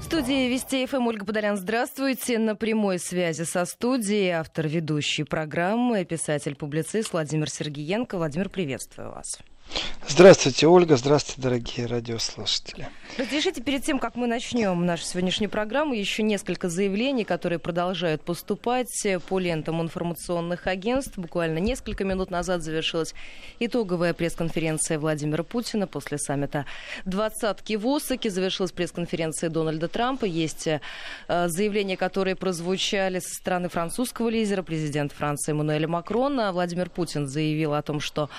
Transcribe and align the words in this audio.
В 0.00 0.04
студии 0.04 0.48
Вести 0.48 0.86
ФМ 0.86 1.06
Ольга 1.06 1.24
Подолян. 1.24 1.56
Здравствуйте. 1.56 2.38
На 2.38 2.56
прямой 2.56 2.98
связи 2.98 3.42
со 3.42 3.64
студией 3.66 4.30
автор 4.30 4.66
ведущей 4.66 5.24
программы, 5.24 6.04
писатель-публицист 6.04 7.12
Владимир 7.12 7.48
Сергеенко. 7.48 8.16
Владимир, 8.16 8.48
приветствую 8.48 9.10
вас. 9.10 9.38
Здравствуйте, 10.08 10.66
Ольга. 10.66 10.96
Здравствуйте, 10.96 11.40
дорогие 11.40 11.86
радиослушатели. 11.86 12.88
Разрешите 13.16 13.60
перед 13.60 13.84
тем, 13.84 13.98
как 13.98 14.16
мы 14.16 14.26
начнем 14.26 14.84
нашу 14.86 15.04
сегодняшнюю 15.04 15.50
программу, 15.50 15.94
еще 15.94 16.22
несколько 16.22 16.68
заявлений, 16.68 17.24
которые 17.24 17.58
продолжают 17.58 18.22
поступать 18.22 18.88
по 19.28 19.38
лентам 19.38 19.80
информационных 19.80 20.66
агентств. 20.66 21.16
Буквально 21.16 21.58
несколько 21.58 22.04
минут 22.04 22.30
назад 22.30 22.62
завершилась 22.62 23.14
итоговая 23.58 24.14
пресс-конференция 24.14 24.98
Владимира 24.98 25.42
Путина 25.42 25.86
после 25.86 26.18
саммита 26.18 26.66
«Двадцатки 27.04 27.76
в 27.76 27.86
Осаке». 27.86 28.30
Завершилась 28.30 28.72
пресс-конференция 28.72 29.50
Дональда 29.50 29.88
Трампа. 29.88 30.24
Есть 30.24 30.66
э, 30.66 30.80
заявления, 31.28 31.96
которые 31.96 32.36
прозвучали 32.36 33.18
со 33.18 33.34
стороны 33.34 33.68
французского 33.68 34.28
лидера, 34.28 34.62
президента 34.62 35.14
Франции 35.14 35.52
Эммануэля 35.52 35.88
Макрона. 35.88 36.52
Владимир 36.52 36.90
Путин 36.90 37.26
заявил 37.26 37.74
о 37.74 37.82
том, 37.82 38.00
что 38.00 38.30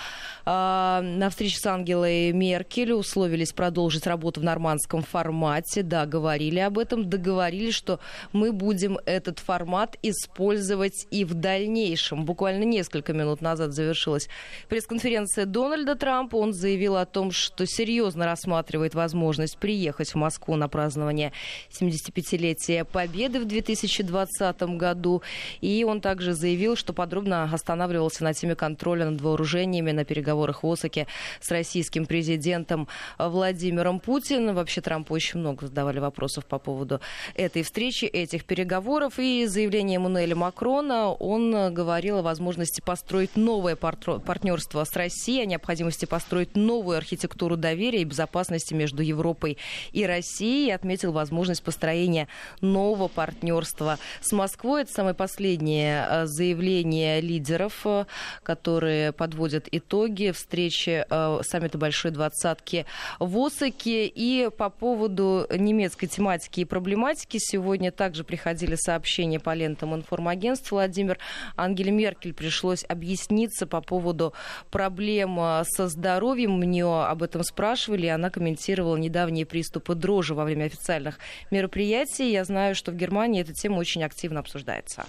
э, 0.45 1.01
на 1.21 1.29
встрече 1.29 1.59
с 1.59 1.65
Ангелой 1.67 2.31
Меркель 2.31 2.93
условились 2.93 3.53
продолжить 3.53 4.07
работу 4.07 4.41
в 4.41 4.43
нормандском 4.43 5.03
формате. 5.03 5.83
Да, 5.83 6.07
говорили 6.07 6.57
об 6.57 6.79
этом, 6.79 7.07
договорились, 7.07 7.75
что 7.75 7.99
мы 8.33 8.51
будем 8.51 8.97
этот 9.05 9.37
формат 9.37 9.99
использовать 10.01 11.05
и 11.11 11.23
в 11.23 11.35
дальнейшем. 11.35 12.25
Буквально 12.25 12.63
несколько 12.63 13.13
минут 13.13 13.39
назад 13.39 13.73
завершилась 13.73 14.29
пресс-конференция 14.67 15.45
Дональда 15.45 15.95
Трампа. 15.95 16.37
Он 16.37 16.53
заявил 16.53 16.95
о 16.95 17.05
том, 17.05 17.29
что 17.29 17.67
серьезно 17.67 18.25
рассматривает 18.25 18.95
возможность 18.95 19.59
приехать 19.59 20.09
в 20.09 20.15
Москву 20.15 20.55
на 20.55 20.69
празднование 20.69 21.33
75-летия 21.69 22.83
Победы 22.83 23.39
в 23.41 23.45
2020 23.45 24.61
году. 24.75 25.21
И 25.61 25.85
он 25.87 26.01
также 26.01 26.33
заявил, 26.33 26.75
что 26.75 26.93
подробно 26.93 27.43
останавливался 27.43 28.23
на 28.23 28.33
теме 28.33 28.55
контроля 28.55 29.07
над 29.07 29.21
вооружениями 29.21 29.91
на 29.91 30.03
переговорах 30.03 30.63
в 30.63 30.71
Осаке 30.71 31.05
с 31.39 31.51
российским 31.51 32.05
президентом 32.05 32.87
Владимиром 33.17 33.99
Путиным. 33.99 34.55
Вообще 34.55 34.81
Трампу 34.81 35.13
очень 35.13 35.39
много 35.39 35.67
задавали 35.67 35.99
вопросов 35.99 36.45
по 36.45 36.59
поводу 36.59 37.01
этой 37.35 37.63
встречи, 37.63 38.05
этих 38.05 38.45
переговоров. 38.45 39.19
И 39.19 39.45
заявление 39.45 39.97
Эммануэля 39.97 40.35
Макрона, 40.35 41.11
он 41.11 41.73
говорил 41.73 42.19
о 42.19 42.21
возможности 42.21 42.81
построить 42.81 43.35
новое 43.35 43.75
партнерство 43.75 44.83
с 44.83 44.95
Россией, 44.95 45.43
о 45.43 45.45
необходимости 45.45 46.05
построить 46.05 46.55
новую 46.55 46.97
архитектуру 46.97 47.57
доверия 47.57 48.01
и 48.01 48.05
безопасности 48.05 48.73
между 48.73 49.01
Европой 49.01 49.57
и 49.91 50.05
Россией. 50.05 50.67
И 50.67 50.71
отметил 50.71 51.11
возможность 51.11 51.63
построения 51.63 52.27
нового 52.61 53.07
партнерства 53.07 53.97
с 54.21 54.31
Москвой. 54.31 54.83
Это 54.83 54.91
самое 54.91 55.15
последнее 55.15 56.05
э, 56.09 56.25
заявление 56.25 57.21
лидеров, 57.21 57.81
э, 57.85 58.05
которые 58.43 59.11
подводят 59.11 59.67
итоги 59.71 60.31
встречи 60.31 61.00
э, 61.09 61.39
саммита 61.43 61.77
Большой 61.77 62.11
Двадцатки 62.11 62.85
в 63.19 63.37
Осаке. 63.37 64.07
И 64.07 64.49
по 64.55 64.69
поводу 64.69 65.47
немецкой 65.49 66.07
тематики 66.07 66.61
и 66.61 66.65
проблематики 66.65 67.37
сегодня 67.39 67.91
также 67.91 68.23
приходили 68.23 68.75
сообщения 68.75 69.39
по 69.39 69.53
лентам 69.53 69.95
информагентств. 69.95 70.71
Владимир 70.71 71.17
Ангеле 71.55 71.91
Меркель 71.91 72.33
пришлось 72.33 72.83
объясниться 72.87 73.67
по 73.67 73.81
поводу 73.81 74.33
проблем 74.69 75.39
э, 75.39 75.63
со 75.65 75.87
здоровьем. 75.87 76.53
Мне 76.53 76.85
об 76.85 77.23
этом 77.23 77.43
спрашивали, 77.43 78.05
и 78.05 78.09
она 78.09 78.29
комментировала 78.29 78.97
недавние 78.97 79.45
приступы 79.45 79.95
дрожи 79.95 80.33
во 80.33 80.43
время 80.43 80.65
официальных 80.65 81.19
мероприятий. 81.51 82.31
Я 82.31 82.43
знаю, 82.45 82.75
что 82.75 82.91
в 82.91 82.95
Германии 82.95 83.41
эта 83.41 83.53
тема 83.53 83.77
очень 83.77 84.03
активно 84.03 84.39
обсуждается. 84.39 85.05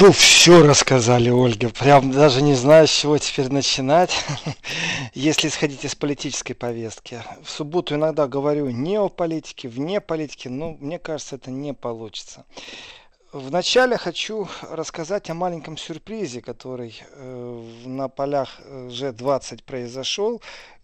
Ну, 0.00 0.10
все 0.10 0.62
рассказали, 0.66 1.28
Ольга. 1.28 1.68
Прям 1.68 2.12
даже 2.12 2.40
не 2.40 2.54
знаю, 2.54 2.86
с 2.86 2.90
чего 2.90 3.18
теперь 3.18 3.50
начинать, 3.50 4.24
если 5.14 5.48
исходить 5.48 5.84
из 5.84 5.94
политической 5.94 6.54
повестки. 6.54 7.22
В 7.44 7.50
субботу 7.50 7.94
иногда 7.94 8.26
говорю 8.26 8.70
не 8.70 8.98
о 8.98 9.10
политике, 9.10 9.68
вне 9.68 10.00
политики, 10.00 10.48
но 10.48 10.76
мне 10.80 10.98
кажется, 10.98 11.36
это 11.36 11.50
не 11.50 11.74
получится. 11.74 12.46
Вначале 13.32 13.98
хочу 13.98 14.48
рассказать 14.62 15.28
о 15.28 15.34
маленьком 15.34 15.76
сюрпризе, 15.76 16.40
который 16.40 17.02
э, 17.10 17.64
на 17.84 18.08
полях 18.08 18.60
G20 18.66 19.54
э, 19.54 19.58
произошел, 19.64 20.40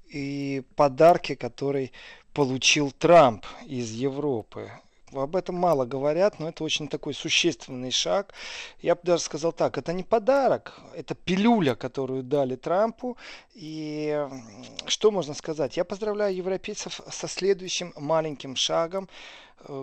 и 0.06 0.62
подарки, 0.76 1.34
который 1.34 1.92
получил 2.34 2.91
Трамп 2.91 3.47
из 3.66 3.91
Европы. 3.92 4.70
Об 5.12 5.36
этом 5.36 5.54
мало 5.54 5.84
говорят, 5.84 6.38
но 6.38 6.48
это 6.48 6.64
очень 6.64 6.88
такой 6.88 7.14
существенный 7.14 7.91
шаг. 7.91 8.34
Я 8.80 8.94
бы 8.94 9.00
даже 9.04 9.22
сказал 9.22 9.52
так, 9.52 9.78
это 9.78 9.92
не 9.92 10.02
подарок, 10.02 10.80
это 10.94 11.14
пилюля, 11.14 11.74
которую 11.74 12.22
дали 12.22 12.56
Трампу. 12.56 13.16
И 13.54 14.26
что 14.86 15.10
можно 15.10 15.34
сказать? 15.34 15.76
Я 15.76 15.84
поздравляю 15.84 16.34
европейцев 16.36 17.00
со 17.10 17.28
следующим 17.28 17.92
маленьким 17.97 18.56
шагом 18.56 19.08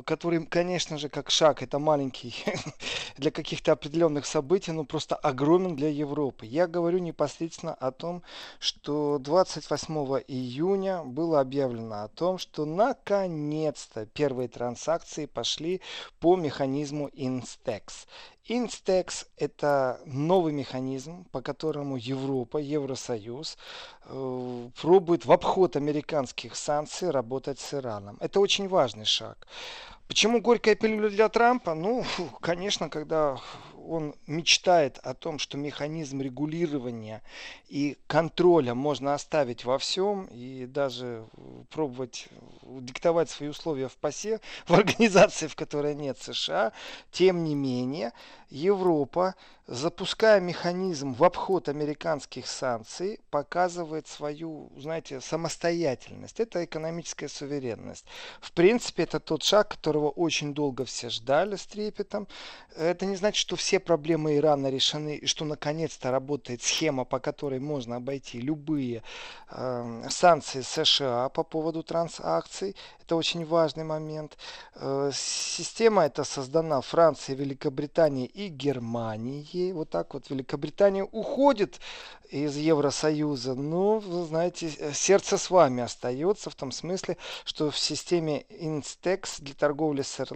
который, 0.06 0.46
конечно 0.46 0.98
же, 0.98 1.10
как 1.10 1.30
шаг, 1.30 1.62
это 1.62 1.80
маленький 1.80 2.36
для 3.18 3.32
каких-то 3.32 3.74
определенных 3.74 4.26
событий, 4.26 4.72
но 4.72 4.84
просто 4.84 5.16
огромен 5.16 5.76
для 5.76 5.90
Европы. 5.90 6.46
Я 6.46 6.68
говорю 6.68 7.00
непосредственно 7.00 7.74
о 7.74 7.92
том, 7.92 8.24
что 8.60 9.20
28 9.20 9.94
июня 10.28 11.04
было 11.04 11.40
объявлено 11.40 12.04
о 12.04 12.08
том, 12.08 12.38
что 12.38 12.66
наконец-то 12.66 14.06
первые 14.06 14.48
транзакции 14.48 15.26
пошли 15.26 15.82
по 16.20 16.36
механизму 16.36 17.10
Instex. 17.10 18.08
Instex– 18.48 19.26
это 19.38 20.00
новый 20.06 20.54
механизм, 20.54 21.26
по 21.32 21.42
которому 21.42 21.98
Европа, 21.98 22.58
Евросоюз 22.58 23.58
э, 24.06 24.70
пробует 24.80 25.26
в 25.26 25.32
обход 25.32 25.76
американских 25.76 26.56
санкций 26.56 27.10
работать 27.10 27.60
с 27.60 27.74
Ираном. 27.74 28.18
Это 28.20 28.40
очень 28.40 28.68
важный 28.68 29.06
шаг. 29.06 29.48
Почему 30.08 30.42
горькая 30.42 30.76
пилюля 30.76 31.10
для 31.10 31.28
Трампа? 31.30 31.74
Ну, 31.74 32.06
конечно, 32.40 32.90
когда 32.90 33.40
он 33.88 34.16
мечтает 34.28 34.98
о 35.00 35.14
том, 35.14 35.40
что 35.40 35.58
механизм 35.58 36.22
регулирования 36.22 37.22
и 37.68 37.98
контроля 38.08 38.74
можно 38.74 39.14
оставить 39.14 39.66
во 39.66 39.78
всем 39.78 40.26
и 40.26 40.66
даже 40.66 41.26
пробовать 41.70 42.28
диктовать 42.64 43.30
свои 43.30 43.50
условия 43.50 43.88
в 43.88 43.98
ПАСЕ, 43.98 44.40
в 44.68 44.74
организации, 44.74 45.48
в 45.48 45.56
которой 45.56 45.96
нет 45.96 46.20
США, 46.20 46.72
тем 47.12 47.44
не 47.44 47.56
менее, 47.56 48.12
Европа, 48.50 49.36
запуская 49.68 50.40
механизм 50.40 51.14
в 51.14 51.24
обход 51.24 51.68
американских 51.68 52.48
санкций, 52.48 53.20
показывает 53.32 54.08
свою, 54.08 54.72
знаете, 54.78 55.20
самостоятельность. 55.20 56.40
Это 56.40 56.64
экономическая 56.64 57.28
суверенность. 57.28 58.06
В 58.40 58.52
принципе, 58.52 59.04
это 59.04 59.20
тот 59.20 59.44
шаг, 59.44 59.70
которого 59.70 60.10
очень 60.10 60.54
долго 60.54 60.86
все 60.86 61.10
ждали 61.10 61.56
с 61.56 61.66
трепетом. 61.66 62.28
Это 62.76 63.06
не 63.06 63.16
значит, 63.16 63.40
что 63.40 63.56
все 63.56 63.75
проблемы 63.80 64.38
Ирана 64.38 64.70
решены 64.70 65.16
и 65.16 65.26
что 65.26 65.46
наконец-то 65.46 66.12
работает 66.12 66.62
схема, 66.62 67.06
по 67.06 67.20
которой 67.20 67.60
можно 67.60 67.98
обойти 67.98 68.40
любые 68.40 69.04
э, 69.50 70.04
санкции 70.10 70.62
США 70.62 71.30
по 71.30 71.44
поводу 71.44 71.84
транзакций. 71.84 72.76
Это 73.02 73.16
очень 73.16 73.46
важный 73.46 73.84
момент. 73.84 74.38
Э, 74.76 75.12
система 75.14 76.06
эта 76.06 76.24
создана 76.24 76.82
Францией, 76.82 77.38
Великобританией 77.38 78.28
и 78.28 78.48
Германией. 78.48 79.74
Вот 79.74 79.90
так 79.90 80.14
вот 80.14 80.30
Великобритания 80.30 81.04
уходит 81.04 81.80
из 82.30 82.56
Евросоюза. 82.58 83.56
Но, 83.56 84.00
вы 84.00 84.26
знаете, 84.26 84.70
сердце 84.94 85.38
с 85.38 85.50
вами 85.50 85.84
остается 85.84 86.50
в 86.50 86.56
том 86.56 86.72
смысле, 86.72 87.18
что 87.44 87.72
в 87.72 87.78
системе 87.78 88.46
Instex 88.50 89.42
для 89.42 89.54
торговли 89.54 90.02
с 90.02 90.20
Ирландией 90.20 90.36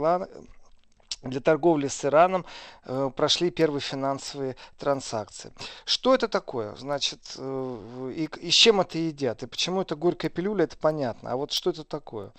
для 1.24 1.42
торговли 1.42 1.88
с 1.88 2.06
Ираном 2.06 2.45
э, 2.86 3.12
прошли 3.16 3.51
первые 3.51 3.81
финансовые 3.81 4.56
транзакции. 4.77 5.51
Что 5.86 6.16
это 6.16 6.27
такое? 6.27 6.75
Значит, 6.75 7.19
э, 7.38 8.13
и, 8.16 8.30
и 8.39 8.51
с 8.51 8.54
чем 8.54 8.81
это 8.81 8.98
едят? 8.98 9.44
И 9.44 9.48
почему 9.48 9.81
это 9.81 9.95
горькая 9.95 10.30
пилюля, 10.30 10.63
это 10.63 10.77
понятно. 10.77 11.31
А 11.31 11.36
вот 11.36 11.51
что 11.51 11.71
это 11.71 11.83
такое? 11.83 12.31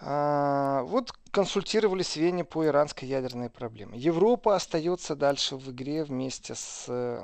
А, 0.00 0.82
вот 0.82 1.12
консультировались 1.30 2.12
в 2.12 2.16
Вене 2.16 2.44
по 2.44 2.64
иранской 2.66 3.08
ядерной 3.08 3.50
проблеме. 3.50 3.98
Европа 3.98 4.54
остается 4.54 5.16
дальше 5.16 5.56
в 5.56 5.70
игре 5.70 6.04
вместе 6.04 6.54
с 6.54 6.84
э, 6.88 7.22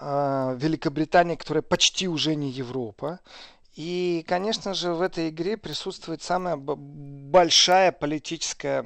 э, 0.00 0.56
Великобританией, 0.56 1.36
которая 1.36 1.62
почти 1.62 2.06
уже 2.06 2.36
не 2.36 2.50
Европа. 2.50 3.20
И, 3.76 4.24
конечно 4.26 4.72
же, 4.72 4.94
в 4.94 5.02
этой 5.02 5.28
игре 5.28 5.58
присутствует 5.58 6.22
самая 6.22 6.56
большая 6.56 7.92
политическая 7.92 8.82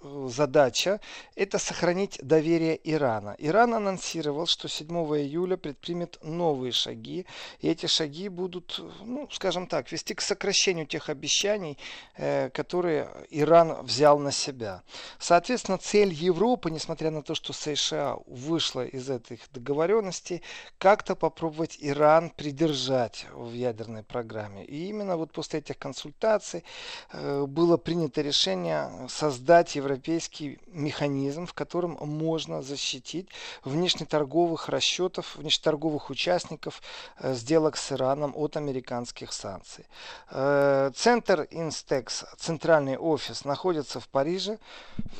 задача– 0.00 1.00
это 1.34 1.58
сохранить 1.58 2.18
доверие 2.22 2.78
Ирана. 2.84 3.34
Иран 3.38 3.74
анонсировал, 3.74 4.46
что 4.46 4.68
7 4.68 4.88
июля 4.88 5.56
предпримет 5.56 6.18
новые 6.22 6.72
шаги, 6.72 7.26
и 7.60 7.68
эти 7.68 7.86
шаги 7.86 8.28
будут, 8.28 8.80
ну, 9.04 9.28
скажем 9.30 9.66
так, 9.66 9.90
вести 9.92 10.14
к 10.14 10.20
сокращению 10.20 10.86
тех 10.86 11.08
обещаний, 11.08 11.78
э, 12.16 12.50
которые 12.50 13.10
Иран 13.30 13.84
взял 13.84 14.18
на 14.18 14.32
себя. 14.32 14.82
Соответственно, 15.18 15.78
цель 15.78 16.12
Европы, 16.12 16.70
несмотря 16.70 17.10
на 17.10 17.22
то, 17.22 17.34
что 17.34 17.52
США 17.52 18.16
вышла 18.26 18.86
из 18.86 19.10
этих 19.10 19.40
договоренностей, 19.52 20.42
как-то 20.78 21.16
попробовать 21.16 21.76
Иран 21.80 22.30
придержать 22.30 23.26
в 23.32 23.52
ядерной 23.52 24.02
программе. 24.02 24.64
И 24.64 24.88
именно 24.88 25.16
вот 25.16 25.32
после 25.32 25.58
этих 25.60 25.78
консультаций 25.78 26.64
э, 27.12 27.44
было 27.46 27.76
принято 27.76 28.22
решение 28.22 29.08
создать 29.08 29.74
европейский 29.74 29.87
механизм, 29.96 31.46
в 31.46 31.54
котором 31.54 31.98
можно 32.00 32.62
защитить 32.62 33.28
внешнеторговых 33.64 34.68
расчетов, 34.68 35.36
внешнеторговых 35.36 36.10
участников 36.10 36.82
э, 37.18 37.34
сделок 37.34 37.76
с 37.76 37.92
Ираном 37.92 38.32
от 38.34 38.56
американских 38.56 39.32
санкций. 39.32 39.86
Э, 40.30 40.90
центр 40.94 41.46
Инстекс, 41.50 42.24
центральный 42.36 42.96
офис, 42.96 43.44
находится 43.44 44.00
в 44.00 44.08
Париже. 44.08 44.58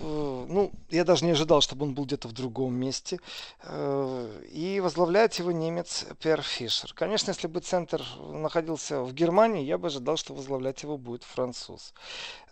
Ну, 0.00 0.72
я 0.90 1.04
даже 1.04 1.24
не 1.24 1.32
ожидал, 1.32 1.60
чтобы 1.60 1.86
он 1.86 1.94
был 1.94 2.04
где-то 2.04 2.28
в 2.28 2.32
другом 2.32 2.74
месте. 2.74 3.18
И 4.50 4.80
возглавляет 4.82 5.34
его 5.34 5.52
немец 5.52 6.06
Пер 6.20 6.42
Фишер. 6.42 6.92
Конечно, 6.94 7.30
если 7.30 7.46
бы 7.46 7.60
центр 7.60 8.04
находился 8.18 9.02
в 9.02 9.12
Германии, 9.12 9.64
я 9.64 9.78
бы 9.78 9.88
ожидал, 9.88 10.16
что 10.16 10.34
возглавлять 10.34 10.82
его 10.82 10.96
будет 10.96 11.22
француз. 11.24 11.92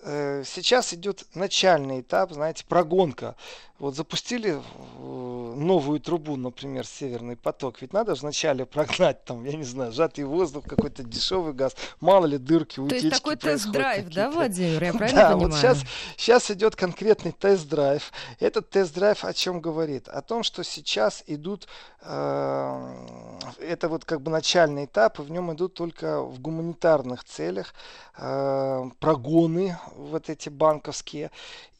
Э, 0.03 0.43
сейчас 0.45 0.95
идет 0.95 1.25
начальный 1.35 2.03
этап, 2.07 2.33
знаете, 2.33 2.65
прогонка. 2.67 3.35
Вот 3.79 3.95
запустили 3.95 4.55
э, 4.55 5.55
новую 5.57 6.01
трубу, 6.01 6.37
например, 6.37 6.87
Северный 6.87 7.37
поток. 7.37 7.83
Ведь 7.83 7.93
надо 7.93 8.15
вначале 8.15 8.65
прогнать 8.65 9.23
там, 9.25 9.45
я 9.45 9.53
не 9.53 9.65
знаю, 9.65 9.93
сжатый 9.93 10.25
воздух, 10.25 10.65
какой-то 10.65 11.03
дешевый 11.03 11.53
газ, 11.53 11.77
мало 12.01 12.25
ли 12.25 12.39
дырки, 12.39 12.81
утечки 12.81 13.01
То 13.01 13.07
есть 13.09 13.23
такой 13.23 13.37
тест-драйв, 13.37 14.09
да, 14.15 14.31
Владимир, 14.31 14.83
я 14.83 14.93
правильно 14.95 15.21
да, 15.21 15.31
понимаю? 15.33 15.51
вот 15.51 15.59
сейчас, 15.59 15.83
сейчас 16.17 16.51
идет 16.51 16.75
конкретный 16.75 17.33
тест-драйв. 17.33 18.13
Этот 18.41 18.71
тест-драйв 18.71 19.25
о 19.25 19.35
чем 19.35 19.61
говорит? 19.61 20.09
О 20.09 20.23
том, 20.23 20.43
что 20.43 20.65
сейчас 20.65 21.23
идут, 21.27 21.69
э, 22.01 23.47
это 23.61 23.91
вот 23.91 24.07
как 24.07 24.23
бы 24.23 24.31
начальный 24.31 24.87
этап, 24.87 25.19
и 25.19 25.23
в 25.23 25.31
нем 25.31 25.53
идут 25.53 25.75
только 25.75 26.23
в 26.23 26.41
гуманитарных 26.41 27.25
целях 27.25 27.75
э, 28.17 28.91
прогоны 29.01 29.79
вот 29.97 30.31
эти 30.31 30.49
банковские. 30.49 31.31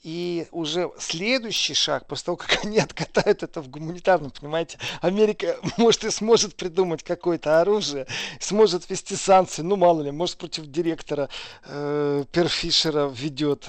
И 0.03 0.47
уже 0.53 0.91
следующий 0.99 1.75
шаг, 1.75 2.07
после 2.07 2.27
того, 2.27 2.37
как 2.37 2.61
они 2.65 2.79
откатают 2.79 3.43
это 3.43 3.61
в 3.61 3.69
гуманитарном, 3.69 4.31
понимаете, 4.31 4.79
Америка, 5.01 5.57
может, 5.77 6.05
и 6.05 6.11
сможет 6.11 6.55
придумать 6.57 7.03
какое-то 7.03 7.61
оружие, 7.61 8.07
сможет 8.41 8.89
ввести 8.89 9.17
санкции, 9.17 9.63
ну, 9.63 9.77
мало 9.77 10.03
ли, 10.03 10.11
может, 10.11 10.37
против 10.37 10.67
директора 10.67 11.29
э, 11.65 12.25
Перфишера 12.31 13.09
введет 13.09 13.69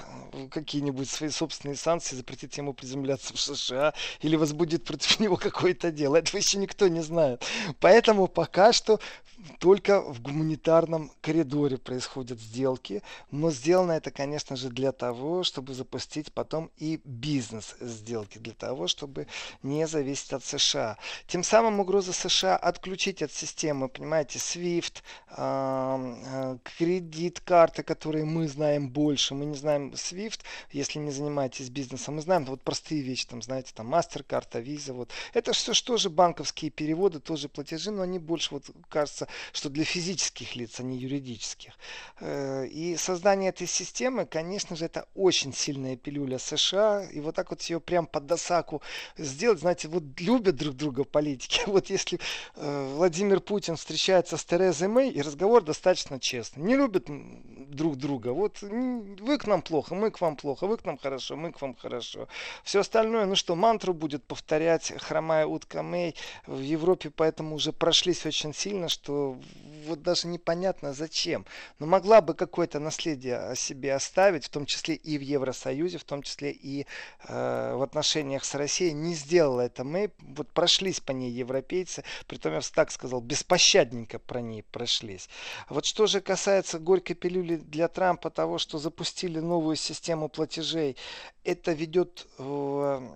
какие-нибудь 0.49 1.09
свои 1.09 1.29
собственные 1.29 1.75
санкции, 1.75 2.15
запретит 2.15 2.53
ему 2.55 2.73
приземляться 2.73 3.33
в 3.33 3.39
США 3.39 3.93
или 4.21 4.35
возбудит 4.35 4.83
против 4.83 5.19
него 5.19 5.37
какое-то 5.37 5.91
дело. 5.91 6.17
Этого 6.17 6.37
еще 6.37 6.57
никто 6.57 6.87
не 6.87 7.01
знает. 7.01 7.43
Поэтому 7.79 8.27
пока 8.27 8.73
что 8.73 8.99
только 9.59 10.01
в 10.01 10.21
гуманитарном 10.21 11.11
коридоре 11.21 11.77
происходят 11.77 12.39
сделки, 12.39 13.01
но 13.31 13.51
сделано 13.51 13.93
это, 13.93 14.11
конечно 14.11 14.55
же, 14.55 14.69
для 14.69 14.91
того, 14.91 15.43
чтобы 15.43 15.73
запустить 15.73 16.31
потом 16.33 16.71
и 16.77 16.99
бизнес 17.03 17.75
сделки, 17.79 18.37
для 18.39 18.53
того, 18.53 18.87
чтобы 18.87 19.27
не 19.63 19.87
зависеть 19.87 20.33
от 20.33 20.43
США. 20.43 20.97
Тем 21.27 21.43
самым 21.43 21.79
угроза 21.79 22.13
США 22.13 22.57
отключить 22.57 23.21
от 23.21 23.31
системы, 23.31 23.89
понимаете, 23.89 24.39
SWIFT, 24.39 25.01
э, 25.37 26.57
кредит, 26.77 27.39
карты, 27.39 27.83
которые 27.83 28.25
мы 28.25 28.47
знаем 28.47 28.89
больше, 28.89 29.35
мы 29.35 29.45
не 29.45 29.55
знаем 29.55 29.93
SWIFT, 29.93 30.26
если 30.71 30.99
не 30.99 31.11
занимаетесь 31.11 31.69
бизнесом, 31.69 32.15
мы 32.15 32.21
знаем 32.21 32.45
вот 32.45 32.61
простые 32.61 33.01
вещи, 33.01 33.27
там, 33.27 33.41
знаете, 33.41 33.71
там, 33.73 33.93
MasterCard, 33.93 34.63
Visa, 34.63 34.93
вот. 34.93 35.11
Это 35.33 35.53
все 35.53 35.73
что 35.73 35.97
же 35.97 36.09
банковские 36.09 36.71
переводы, 36.71 37.19
тоже 37.19 37.49
платежи, 37.49 37.91
но 37.91 38.03
они 38.03 38.19
больше, 38.19 38.53
вот, 38.53 38.65
кажется, 38.89 39.27
что 39.53 39.69
для 39.69 39.83
физических 39.83 40.55
лиц, 40.55 40.79
а 40.79 40.83
не 40.83 40.97
юридических. 40.97 41.73
Э, 42.19 42.65
и 42.67 42.97
создание 42.97 43.49
этой 43.49 43.67
системы, 43.67 44.25
конечно 44.25 44.75
же, 44.75 44.85
это 44.85 45.07
очень 45.15 45.53
сильная 45.53 45.95
пилюля 45.95 46.39
США. 46.39 47.05
И 47.11 47.19
вот 47.19 47.35
так 47.35 47.49
вот 47.51 47.61
ее 47.63 47.79
прям 47.79 48.05
под 48.05 48.25
досаку 48.25 48.81
сделать, 49.17 49.59
знаете, 49.59 49.87
вот 49.87 50.03
любят 50.19 50.55
друг 50.55 50.75
друга 50.75 51.03
политики. 51.03 51.61
Вот 51.77 51.89
если 51.91 52.19
э, 52.55 52.93
Владимир 52.95 53.39
Путин 53.39 53.75
встречается 53.75 54.37
с 54.37 54.43
Терезой 54.45 54.87
Мэй, 54.87 55.11
и 55.11 55.21
разговор 55.21 55.63
достаточно 55.63 56.19
честный. 56.19 56.63
Не 56.63 56.75
любят 56.75 57.05
друг 57.07 57.97
друга. 57.97 58.29
Вот 58.29 58.61
вы 58.61 59.37
к 59.37 59.45
нам 59.45 59.61
плохо, 59.61 59.95
мы 59.95 60.06
к 60.11 60.21
вам 60.21 60.35
плохо, 60.35 60.67
вы 60.67 60.77
к 60.77 60.85
нам 60.85 60.97
хорошо, 60.97 61.35
мы 61.35 61.51
к 61.51 61.61
вам 61.61 61.75
хорошо. 61.75 62.27
Все 62.63 62.79
остальное, 62.79 63.25
ну 63.25 63.35
что, 63.35 63.55
мантру 63.55 63.93
будет 63.93 64.23
повторять 64.23 64.93
хромая 64.97 65.45
утка 65.45 65.83
Мэй 65.83 66.15
в 66.45 66.59
Европе, 66.59 67.09
поэтому 67.09 67.55
уже 67.55 67.71
прошлись 67.71 68.25
очень 68.25 68.53
сильно, 68.53 68.89
что 68.89 69.37
вот 69.87 70.01
даже 70.01 70.27
непонятно 70.27 70.93
зачем. 70.93 71.45
Но 71.79 71.85
могла 71.85 72.21
бы 72.21 72.33
какое-то 72.33 72.79
наследие 72.79 73.37
о 73.37 73.55
себе 73.55 73.93
оставить, 73.93 74.45
в 74.45 74.49
том 74.49 74.65
числе 74.65 74.95
и 74.95 75.17
в 75.17 75.21
Евросоюзе, 75.21 75.97
в 75.97 76.03
том 76.03 76.21
числе 76.21 76.51
и 76.51 76.85
э, 77.27 77.73
в 77.75 77.81
отношениях 77.81 78.43
с 78.43 78.53
Россией. 78.55 78.93
Не 78.93 79.15
сделала 79.15 79.61
это 79.61 79.83
мы. 79.83 80.11
Вот 80.19 80.51
прошлись 80.51 80.99
по 80.99 81.11
ней 81.11 81.31
европейцы, 81.31 82.03
притом 82.27 82.53
я 82.53 82.61
так 82.73 82.91
сказал, 82.91 83.21
беспощадненько 83.21 84.19
про 84.19 84.41
ней 84.41 84.63
прошлись. 84.63 85.29
Вот 85.69 85.85
что 85.85 86.07
же 86.07 86.21
касается 86.21 86.79
горькой 86.79 87.15
пилюли 87.15 87.55
для 87.55 87.87
Трампа, 87.87 88.29
того, 88.29 88.57
что 88.57 88.77
запустили 88.77 89.39
новую 89.39 89.75
систему 89.75 90.29
платежей, 90.29 90.97
это 91.43 91.71
ведет 91.71 92.27
э, 92.37 93.09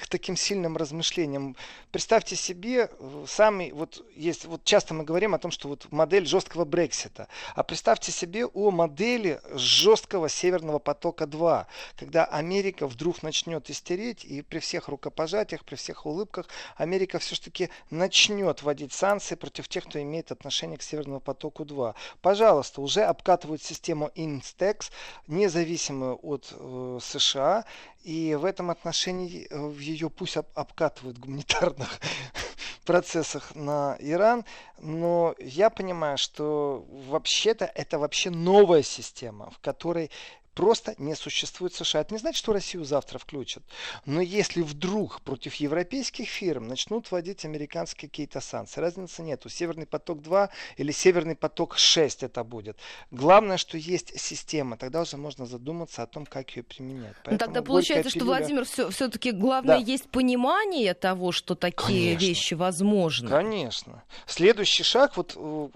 к 0.00 0.08
таким 0.08 0.36
сильным 0.36 0.76
размышлениям. 0.76 1.56
Представьте 1.92 2.34
себе, 2.34 2.90
э, 2.90 3.24
самый, 3.28 3.72
вот 3.72 4.04
есть, 4.16 4.46
вот 4.46 4.64
часто 4.64 4.94
мы 4.94 5.04
говорим 5.04 5.34
о 5.34 5.38
том, 5.38 5.50
что 5.50 5.68
вот 5.68 5.86
модель 5.92 6.26
жесткого 6.26 6.64
Брексита, 6.64 7.28
а 7.54 7.62
представьте 7.62 8.10
себе 8.10 8.46
о 8.46 8.70
модели 8.70 9.40
жесткого 9.52 10.28
Северного 10.28 10.78
потока-2, 10.78 11.66
когда 11.96 12.24
Америка 12.24 12.86
вдруг 12.86 13.22
начнет 13.22 13.68
истереть, 13.68 14.24
и 14.24 14.42
при 14.42 14.58
всех 14.58 14.88
рукопожатиях, 14.88 15.64
при 15.64 15.74
всех 15.74 16.06
улыбках 16.06 16.46
Америка 16.76 17.18
все-таки 17.18 17.68
начнет 17.90 18.62
вводить 18.62 18.92
санкции 18.92 19.34
против 19.34 19.68
тех, 19.68 19.84
кто 19.84 20.00
имеет 20.00 20.32
отношение 20.32 20.78
к 20.78 20.82
Северному 20.82 21.20
потоку-2. 21.20 21.94
Пожалуйста, 22.22 22.80
уже 22.80 23.02
обкатывают 23.02 23.62
систему 23.62 24.10
Instex, 24.14 24.90
независимую 25.26 26.18
от 26.22 26.48
э, 26.52 26.98
США, 27.02 27.64
и 28.02 28.34
в 28.34 28.44
этом 28.44 28.70
отношении 28.70 29.46
э, 29.50 29.72
ее 29.78 30.10
пусть 30.10 30.36
об, 30.36 30.46
обкатывают 30.54 31.18
в 31.18 31.20
гуманитарных 31.20 32.00
процессах 32.84 33.54
на 33.54 33.96
Иран, 34.00 34.44
но 34.78 35.34
я 35.38 35.70
понимаю, 35.70 36.18
что 36.18 36.86
вообще-то 36.88 37.66
это 37.66 37.98
вообще 37.98 38.30
новая 38.30 38.82
система, 38.82 39.50
в 39.50 39.58
которой 39.58 40.10
просто 40.54 40.94
не 40.98 41.14
существует 41.14 41.74
США. 41.74 42.00
Это 42.00 42.14
не 42.14 42.18
значит, 42.18 42.38
что 42.38 42.52
Россию 42.52 42.84
завтра 42.84 43.18
включат. 43.18 43.62
Но 44.06 44.20
если 44.20 44.62
вдруг 44.62 45.20
против 45.22 45.54
европейских 45.54 46.28
фирм 46.28 46.68
начнут 46.68 47.10
вводить 47.10 47.44
американские 47.44 48.08
какие-то 48.08 48.40
санкции, 48.40 48.80
разницы 48.80 49.22
нету. 49.22 49.48
Северный 49.48 49.86
поток-2 49.86 50.50
или 50.76 50.92
Северный 50.92 51.36
поток-6 51.36 52.18
это 52.26 52.44
будет. 52.44 52.78
Главное, 53.10 53.56
что 53.56 53.78
есть 53.78 54.18
система. 54.18 54.76
Тогда 54.76 55.02
уже 55.02 55.16
можно 55.16 55.46
задуматься 55.46 56.02
о 56.02 56.06
том, 56.06 56.26
как 56.26 56.50
ее 56.56 56.62
применять. 56.62 57.14
Ну, 57.16 57.22
Поэтому 57.24 57.38
тогда 57.38 57.62
получается, 57.62 58.10
пилюля... 58.10 58.24
что, 58.24 58.24
Владимир, 58.24 58.64
все, 58.64 58.90
все-таки 58.90 59.32
главное 59.32 59.78
да. 59.78 59.84
есть 59.84 60.08
понимание 60.08 60.94
того, 60.94 61.32
что 61.32 61.54
такие 61.54 62.16
Конечно. 62.16 62.26
вещи 62.26 62.54
возможны. 62.54 63.28
Конечно. 63.28 64.02
Следующий 64.26 64.82
шаг, 64.82 65.16
вот 65.16 65.34
э, 65.36 65.68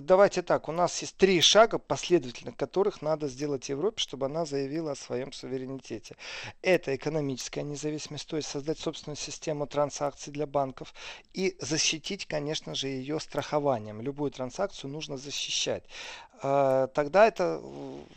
давайте 0.00 0.42
так, 0.42 0.68
у 0.68 0.72
нас 0.72 1.00
есть 1.02 1.16
три 1.16 1.40
шага 1.40 1.78
последовательно, 1.78 2.52
которых 2.52 3.02
надо 3.02 3.28
сделать 3.28 3.68
Европе, 3.68 4.00
чтобы 4.00 4.21
чтобы 4.22 4.26
она 4.26 4.44
заявила 4.44 4.92
о 4.92 4.96
своем 4.96 5.32
суверенитете. 5.32 6.16
Это 6.62 6.94
экономическая 6.94 7.62
независимость, 7.62 8.28
то 8.28 8.36
есть 8.36 8.48
создать 8.48 8.78
собственную 8.78 9.16
систему 9.16 9.66
транзакций 9.66 10.32
для 10.32 10.46
банков 10.46 10.94
и 11.34 11.56
защитить, 11.60 12.26
конечно 12.26 12.74
же, 12.74 12.86
ее 12.88 13.18
страхованием. 13.18 14.00
Любую 14.00 14.30
транзакцию 14.30 14.90
нужно 14.90 15.16
защищать. 15.16 15.84
А, 16.44 16.88
тогда 16.88 17.26
это 17.26 17.60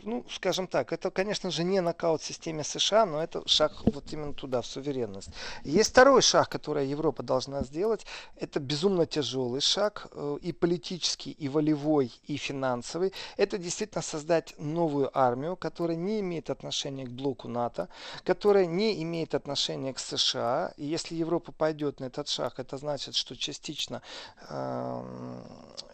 ну, 0.02 0.24
скажем 0.30 0.66
так, 0.66 0.92
это, 0.92 1.10
конечно 1.10 1.50
же, 1.50 1.62
не 1.62 1.80
нокаут 1.80 2.22
в 2.22 2.24
системе 2.24 2.64
США, 2.64 3.06
но 3.06 3.22
это 3.22 3.46
шаг 3.46 3.72
вот 3.84 4.12
именно 4.12 4.32
туда, 4.32 4.62
в 4.62 4.66
суверенность. 4.66 5.30
Есть 5.62 5.90
второй 5.90 6.22
шаг, 6.22 6.48
который 6.48 6.88
Европа 6.88 7.22
должна 7.22 7.62
сделать. 7.62 8.04
Это 8.36 8.58
безумно 8.58 9.06
тяжелый 9.06 9.60
шаг, 9.60 10.08
э, 10.10 10.38
и 10.42 10.52
политический, 10.52 11.30
и 11.30 11.48
волевой, 11.48 12.12
и 12.26 12.36
финансовый. 12.36 13.12
Это 13.36 13.58
действительно 13.58 14.02
создать 14.02 14.54
новую 14.58 15.16
армию, 15.16 15.56
которая 15.56 15.95
не 15.96 16.20
имеет 16.20 16.50
отношения 16.50 17.04
к 17.04 17.10
блоку 17.10 17.48
НАТО, 17.48 17.88
которая 18.24 18.66
не 18.66 19.02
имеет 19.02 19.34
отношения 19.34 19.92
к 19.92 19.98
США. 19.98 20.72
И 20.76 20.84
если 20.84 21.14
Европа 21.14 21.52
пойдет 21.52 22.00
на 22.00 22.06
этот 22.06 22.28
шаг, 22.28 22.58
это 22.58 22.76
значит, 22.76 23.14
что 23.14 23.36
частично 23.36 24.02
э, 24.48 25.42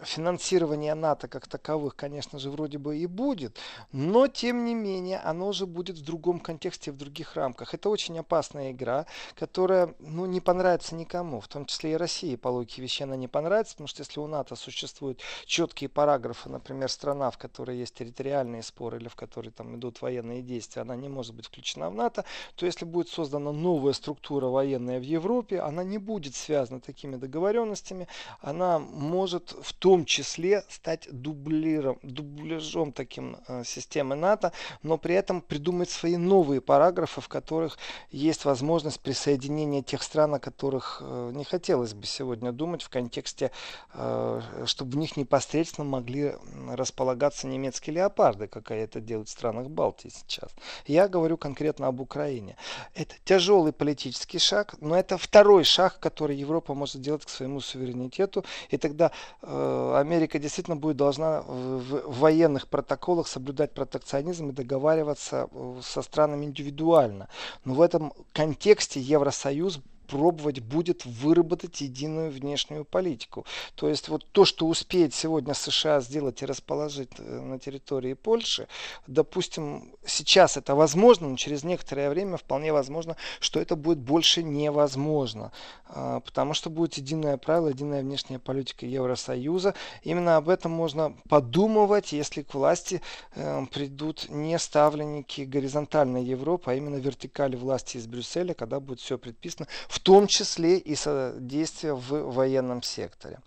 финансирование 0.02 0.94
НАТО 0.94 1.28
как 1.28 1.46
таковых, 1.48 1.96
конечно 1.96 2.38
же, 2.38 2.50
вроде 2.50 2.78
бы 2.78 2.98
и 2.98 3.06
будет, 3.06 3.56
но 3.92 4.28
тем 4.28 4.64
не 4.64 4.74
менее 4.74 5.18
оно 5.18 5.48
уже 5.48 5.66
будет 5.66 5.96
в 5.98 6.04
другом 6.04 6.40
контексте, 6.40 6.92
в 6.92 6.96
других 6.96 7.36
рамках. 7.36 7.74
Это 7.74 7.88
очень 7.88 8.18
опасная 8.18 8.72
игра, 8.72 9.06
которая 9.38 9.94
ну, 9.98 10.26
не 10.26 10.40
понравится 10.40 10.94
никому, 10.94 11.40
в 11.40 11.48
том 11.48 11.66
числе 11.66 11.92
и 11.92 11.96
России 11.96 12.36
по 12.36 12.48
логике 12.48 12.82
вещей 12.82 13.04
она 13.04 13.16
не 13.16 13.28
понравится, 13.28 13.74
потому 13.74 13.88
что 13.88 14.02
если 14.02 14.20
у 14.20 14.26
НАТО 14.26 14.56
существуют 14.56 15.20
четкие 15.46 15.88
параграфы, 15.88 16.48
например, 16.48 16.88
страна, 16.88 17.30
в 17.30 17.38
которой 17.38 17.78
есть 17.78 17.94
территориальные 17.94 18.62
споры 18.62 18.98
или 18.98 19.08
в 19.08 19.16
которой 19.16 19.50
там 19.50 19.76
идут 19.76 19.91
военные 20.00 20.42
действия, 20.42 20.82
она 20.82 20.96
не 20.96 21.08
может 21.08 21.34
быть 21.34 21.46
включена 21.46 21.90
в 21.90 21.94
НАТО, 21.94 22.24
то 22.54 22.66
если 22.66 22.84
будет 22.84 23.08
создана 23.08 23.52
новая 23.52 23.92
структура 23.92 24.46
военная 24.46 24.98
в 24.98 25.02
Европе, 25.02 25.60
она 25.60 25.84
не 25.84 25.98
будет 25.98 26.34
связана 26.34 26.80
такими 26.80 27.16
договоренностями, 27.16 28.08
она 28.40 28.78
может 28.78 29.54
в 29.60 29.72
том 29.74 30.04
числе 30.04 30.64
стать 30.68 31.08
дублиром, 31.10 31.98
дубляжом 32.02 32.92
таким 32.92 33.36
э, 33.48 33.64
системы 33.64 34.14
НАТО, 34.14 34.52
но 34.82 34.98
при 34.98 35.14
этом 35.14 35.40
придумать 35.40 35.90
свои 35.90 36.16
новые 36.16 36.60
параграфы, 36.60 37.20
в 37.20 37.28
которых 37.28 37.78
есть 38.10 38.44
возможность 38.44 39.00
присоединения 39.00 39.82
тех 39.82 40.02
стран, 40.02 40.34
о 40.34 40.38
которых 40.38 41.02
э, 41.04 41.32
не 41.34 41.44
хотелось 41.44 41.94
бы 41.94 42.06
сегодня 42.06 42.52
думать 42.52 42.82
в 42.82 42.88
контексте, 42.88 43.50
э, 43.94 44.40
чтобы 44.66 44.92
в 44.92 44.96
них 44.96 45.16
непосредственно 45.16 45.88
могли 45.88 46.34
располагаться 46.70 47.46
немецкие 47.46 47.96
леопарды, 47.96 48.46
как 48.46 48.70
это 48.70 49.00
делают 49.00 49.28
в 49.28 49.32
странах 49.32 49.68
Балтии 49.68 49.81
сейчас. 49.90 50.50
Я 50.86 51.08
говорю 51.08 51.36
конкретно 51.36 51.88
об 51.88 52.00
Украине. 52.00 52.56
Это 52.94 53.14
тяжелый 53.24 53.72
политический 53.72 54.38
шаг, 54.38 54.74
но 54.80 54.96
это 54.96 55.18
второй 55.18 55.64
шаг, 55.64 55.98
который 55.98 56.36
Европа 56.36 56.74
может 56.74 56.96
сделать 56.96 57.24
к 57.24 57.28
своему 57.28 57.60
суверенитету. 57.60 58.44
И 58.70 58.78
тогда 58.78 59.10
э, 59.42 59.94
Америка 59.96 60.38
действительно 60.38 60.76
будет 60.76 60.96
должна 60.96 61.42
в, 61.42 62.12
в 62.12 62.18
военных 62.20 62.68
протоколах 62.68 63.26
соблюдать 63.26 63.72
протекционизм 63.72 64.50
и 64.50 64.52
договариваться 64.52 65.48
э, 65.50 65.80
со 65.82 66.02
странами 66.02 66.44
индивидуально. 66.46 67.28
Но 67.64 67.74
в 67.74 67.80
этом 67.80 68.12
контексте 68.32 69.00
Евросоюз 69.00 69.80
пробовать 70.12 70.60
будет 70.60 71.06
выработать 71.06 71.80
единую 71.80 72.30
внешнюю 72.30 72.84
политику. 72.84 73.46
То 73.76 73.88
есть 73.88 74.10
вот 74.10 74.26
то, 74.32 74.44
что 74.44 74.66
успеет 74.66 75.14
сегодня 75.14 75.54
США 75.54 76.00
сделать 76.00 76.42
и 76.42 76.46
расположить 76.46 77.08
э, 77.18 77.40
на 77.40 77.58
территории 77.58 78.12
Польши, 78.12 78.68
допустим, 79.06 79.94
сейчас 80.04 80.58
это 80.58 80.74
возможно, 80.74 81.28
но 81.28 81.36
через 81.36 81.64
некоторое 81.64 82.10
время 82.10 82.36
вполне 82.36 82.74
возможно, 82.74 83.16
что 83.40 83.58
это 83.58 83.74
будет 83.74 83.98
больше 83.98 84.42
невозможно, 84.42 85.50
а, 85.86 86.20
потому 86.20 86.52
что 86.52 86.68
будет 86.68 86.94
единое 86.94 87.38
правило, 87.38 87.68
единая 87.68 88.02
внешняя 88.02 88.38
политика 88.38 88.84
Евросоюза. 88.84 89.74
Именно 90.02 90.36
об 90.36 90.50
этом 90.50 90.72
можно 90.72 91.14
подумывать, 91.30 92.12
если 92.12 92.42
к 92.42 92.52
власти 92.52 93.00
э, 93.34 93.64
придут 93.72 94.26
не 94.28 94.58
ставленники 94.58 95.42
горизонтальной 95.42 96.22
Европы, 96.22 96.70
а 96.70 96.74
именно 96.74 96.96
вертикали 96.96 97.56
власти 97.56 97.96
из 97.96 98.06
Брюсселя, 98.06 98.52
когда 98.52 98.78
будет 98.78 99.00
все 99.00 99.16
предписано 99.16 99.68
в 99.88 100.00
том 100.02 100.26
числе 100.26 100.78
и 100.78 100.94
содействие 100.94 101.94
в 101.94 102.32
военном 102.32 102.82
секторе. 102.82 103.38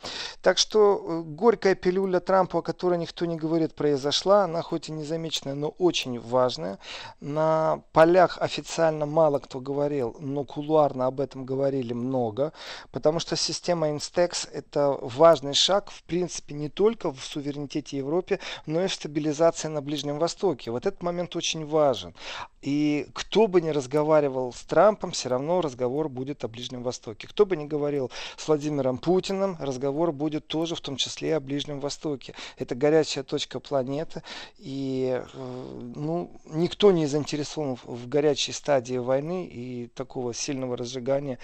Так 0.42 0.58
что 0.58 1.02
э, 1.04 1.22
горькая 1.22 1.76
пилюля 1.76 2.20
Трампа, 2.20 2.60
о 2.60 2.62
которой 2.62 2.98
никто 2.98 3.26
не 3.26 3.36
говорит, 3.36 3.76
произошла. 3.76 4.44
Она 4.44 4.62
хоть 4.62 4.90
и 4.90 4.92
незамеченная, 4.92 5.56
но 5.56 5.70
очень 5.70 6.20
важная. 6.20 6.80
На 7.20 7.82
полях 7.92 8.38
официально 8.42 9.06
мало 9.06 9.40
кто 9.40 9.60
говорил, 9.60 10.16
но 10.20 10.44
кулуарно 10.44 11.08
об 11.08 11.20
этом 11.20 11.46
говорили 11.46 11.94
много. 11.94 12.54
Потому 12.92 13.20
что 13.20 13.36
система 13.36 13.90
Instex 13.90 14.50
это 14.52 14.98
важный 15.02 15.54
шаг, 15.54 15.92
в 15.92 16.04
принципе, 16.04 16.56
не 16.56 16.70
только 16.70 17.12
в 17.12 17.24
суверенитете 17.24 17.98
Европы, 17.98 18.40
но 18.66 18.84
и 18.84 18.88
в 18.88 18.94
стабилизации 18.94 19.68
на 19.68 19.82
Ближнем 19.82 20.20
Востоке. 20.20 20.72
Вот 20.72 20.86
этот 20.86 21.04
момент 21.04 21.36
очень 21.36 21.66
важен. 21.66 22.14
И 22.62 23.08
кто 23.14 23.48
бы 23.48 23.62
ни 23.62 23.70
разговаривал 23.70 24.52
с 24.52 24.64
Трампом, 24.64 25.12
все 25.12 25.30
равно 25.30 25.62
разговор 25.62 26.10
будет 26.10 26.35
о 26.44 26.48
Ближнем 26.48 26.82
Востоке. 26.82 27.28
Кто 27.28 27.46
бы 27.46 27.56
ни 27.56 27.66
говорил 27.66 28.10
с 28.38 28.48
Владимиром 28.48 28.98
Путиным, 28.98 29.58
разговор 29.60 30.12
будет 30.12 30.48
тоже 30.48 30.76
в 30.76 30.82
том 30.82 30.96
числе 30.96 31.36
о 31.36 31.40
Ближнем 31.40 31.80
Востоке. 31.80 32.34
Это 32.58 32.74
горячая 32.74 33.24
точка 33.24 33.60
планеты. 33.60 34.24
И 34.58 35.22
э, 35.22 35.92
ну, 35.96 36.32
никто 36.46 36.92
не 36.92 37.06
заинтересован 37.06 37.78
в 37.84 38.08
горячей 38.08 38.52
стадии 38.52 38.98
войны 38.98 39.46
и 39.46 39.88
такого 39.94 40.34
сильного 40.34 40.76
разжигания. 40.76 41.38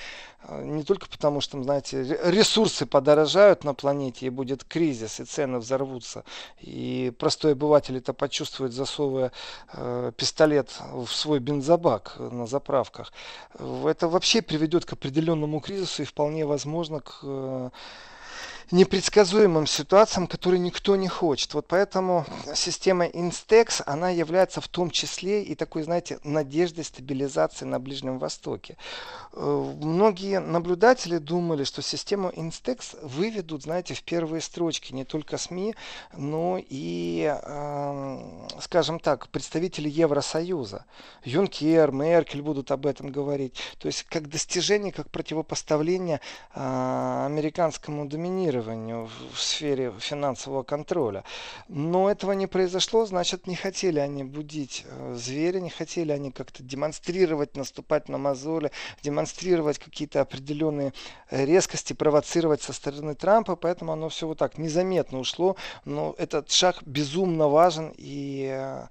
Э, 0.43 0.63
не 0.63 0.83
только 0.83 1.07
потому, 1.07 1.41
что, 1.41 1.61
знаете, 1.61 2.19
ресурсы 2.23 2.87
подорожают 2.87 3.63
на 3.63 3.75
планете 3.75 4.25
и 4.25 4.29
будет 4.29 4.63
кризис, 4.63 5.19
и 5.19 5.25
цены 5.25 5.59
взорвутся. 5.59 6.23
И 6.59 7.13
простой 7.19 7.51
обыватель 7.51 7.97
это 7.97 8.13
почувствует, 8.13 8.73
засовывая 8.73 9.31
э, 9.73 10.11
пистолет 10.17 10.69
в 10.91 11.11
в 11.11 11.15
свой 11.15 11.39
бензобак 11.39 12.15
на 12.19 12.47
заправках. 12.47 13.11
Это 13.59 14.07
вообще 14.07 14.41
приведет 14.41 14.80
к 14.85 14.93
определенному 14.93 15.59
кризису 15.59 16.03
и 16.03 16.05
вполне 16.05 16.45
возможно 16.45 17.01
к 17.01 17.19
э, 17.23 17.69
непредсказуемым 18.71 19.67
ситуациям, 19.67 20.27
которые 20.27 20.59
никто 20.59 20.95
не 20.95 21.07
хочет. 21.07 21.53
Вот 21.53 21.67
поэтому 21.67 22.25
система 22.55 23.05
Instex, 23.05 23.83
она 23.85 24.09
является 24.09 24.61
в 24.61 24.67
том 24.67 24.89
числе 24.89 25.43
и 25.43 25.55
такой, 25.55 25.83
знаете, 25.83 26.19
надеждой 26.23 26.85
стабилизации 26.85 27.65
на 27.65 27.79
Ближнем 27.79 28.17
Востоке. 28.17 28.77
Э, 29.33 29.73
многие 29.81 30.39
наблюдатели 30.39 31.17
думали, 31.17 31.65
что 31.65 31.81
систему 31.81 32.29
Instex 32.29 32.97
выведут, 33.05 33.63
знаете, 33.63 33.93
в 33.93 34.03
первые 34.03 34.41
строчки 34.41 34.93
не 34.93 35.03
только 35.03 35.37
СМИ, 35.37 35.75
но 36.15 36.57
и, 36.57 37.37
э, 37.43 38.47
скажем 38.61 38.99
так, 38.99 39.27
представители 39.27 39.89
Евросоюза. 39.89 40.85
Юнкер, 41.25 41.91
Меркель 41.91 42.41
будут 42.41 42.71
об 42.71 42.85
этом 42.85 43.11
говорить. 43.11 43.55
То 43.79 43.87
есть 43.87 44.03
как 44.03 44.29
достижение, 44.29 44.93
как 44.93 45.09
противопоставление 45.09 46.21
э, 46.53 47.25
американскому 47.25 48.07
доминированию 48.07 48.60
регулированию 48.61 49.09
в 49.33 49.39
сфере 49.39 49.93
финансового 49.99 50.63
контроля. 50.63 51.23
Но 51.67 52.09
этого 52.09 52.33
не 52.33 52.47
произошло, 52.47 53.05
значит, 53.05 53.47
не 53.47 53.55
хотели 53.55 53.99
они 53.99 54.23
будить 54.23 54.85
э, 54.85 55.15
зверя, 55.17 55.59
не 55.59 55.69
хотели 55.69 56.11
они 56.11 56.31
как-то 56.31 56.63
демонстрировать, 56.63 57.57
наступать 57.57 58.09
на 58.09 58.17
мозоли, 58.17 58.71
демонстрировать 59.03 59.79
какие-то 59.79 60.21
определенные 60.21 60.93
резкости, 61.29 61.93
провоцировать 61.93 62.61
со 62.61 62.73
стороны 62.73 63.15
Трампа, 63.15 63.55
поэтому 63.55 63.93
оно 63.93 64.09
все 64.09 64.27
вот 64.27 64.37
так 64.37 64.57
незаметно 64.57 65.19
ушло. 65.19 65.55
Но 65.85 66.15
этот 66.17 66.51
шаг 66.51 66.83
безумно 66.85 67.47
важен 67.47 67.93
и 67.97 68.49
э, 68.51 68.87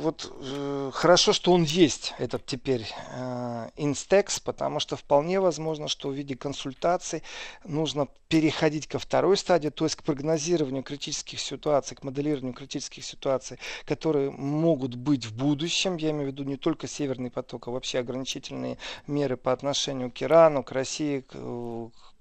вот 0.00 0.32
э, 0.40 0.90
хорошо, 0.92 1.32
что 1.32 1.52
он 1.52 1.62
есть, 1.62 2.14
этот 2.18 2.46
теперь 2.46 2.86
э, 3.12 3.68
Instex, 3.76 4.40
потому 4.42 4.80
что 4.80 4.96
вполне 4.96 5.40
возможно, 5.40 5.88
что 5.88 6.08
в 6.08 6.12
виде 6.12 6.36
консультаций 6.36 7.22
нужно 7.64 8.08
переходить 8.28 8.86
ко 8.86 8.98
второй 8.98 9.36
стадии, 9.36 9.68
то 9.68 9.84
есть 9.84 9.96
к 9.96 10.02
прогнозированию 10.02 10.82
критических 10.82 11.40
ситуаций, 11.40 11.96
к 11.96 12.04
моделированию 12.04 12.54
критических 12.54 13.04
ситуаций, 13.04 13.58
которые 13.84 14.30
могут 14.30 14.94
быть 14.94 15.26
в 15.26 15.36
будущем. 15.36 15.96
Я 15.96 16.10
имею 16.10 16.24
в 16.24 16.32
виду 16.32 16.44
не 16.44 16.56
только 16.56 16.86
Северный 16.86 17.30
поток, 17.30 17.68
а 17.68 17.70
вообще 17.70 17.98
ограничительные 17.98 18.78
меры 19.06 19.36
по 19.36 19.52
отношению 19.52 20.10
к 20.10 20.22
Ирану, 20.22 20.62
к 20.62 20.72
России, 20.72 21.20
к, 21.20 21.34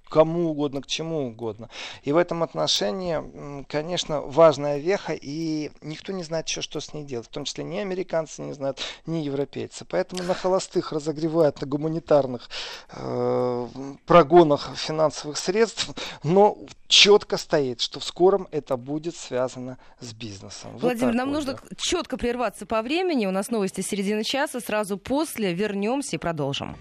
кому 0.10 0.50
угодно, 0.50 0.82
к 0.82 0.88
чему 0.88 1.28
угодно. 1.28 1.70
И 2.04 2.12
в 2.12 2.18
этом 2.18 2.44
отношении, 2.44 3.64
конечно, 3.66 4.22
важная 4.22 4.78
веха, 4.78 5.14
и 5.14 5.72
никто 5.82 6.14
не 6.14 6.24
знает 6.24 6.48
еще, 6.48 6.62
что 6.62 6.80
с 6.80 6.94
ней 6.94 7.04
делать. 7.04 7.28
В 7.28 7.32
том 7.32 7.46
числе 7.46 7.64
ни 7.64 7.78
американцы 7.78 8.42
не 8.42 8.54
знают, 8.54 8.80
ни 9.06 9.18
европейцы. 9.18 9.86
Поэтому 9.86 10.24
на 10.24 10.34
холостых 10.34 10.92
разогревают, 10.92 11.62
на 11.62 11.68
гуманитарных 11.68 12.50
э, 12.92 13.68
прогонах 14.06 14.76
финансовых 14.76 15.38
средств, 15.38 15.90
но 16.24 16.58
четко 16.88 17.38
стоит, 17.38 17.82
что 17.82 18.00
в 18.00 18.04
скором 18.04 18.48
это 18.52 18.78
будет 18.78 19.16
связано 19.16 19.78
с 20.00 20.14
бизнесом. 20.14 20.78
Владимир, 20.78 21.08
вот 21.08 21.16
нам 21.16 21.30
вот, 21.30 21.36
нужно 21.36 21.54
да. 21.54 21.76
четко 21.78 22.18
прерваться 22.18 22.66
по 22.66 22.82
времени. 22.82 23.26
У 23.26 23.32
нас 23.32 23.50
новости 23.50 23.82
середины 23.82 24.24
часа. 24.24 24.60
Сразу 24.60 24.98
после 24.98 25.54
вернемся 25.54 26.16
и 26.16 26.20
продолжим. 26.20 26.76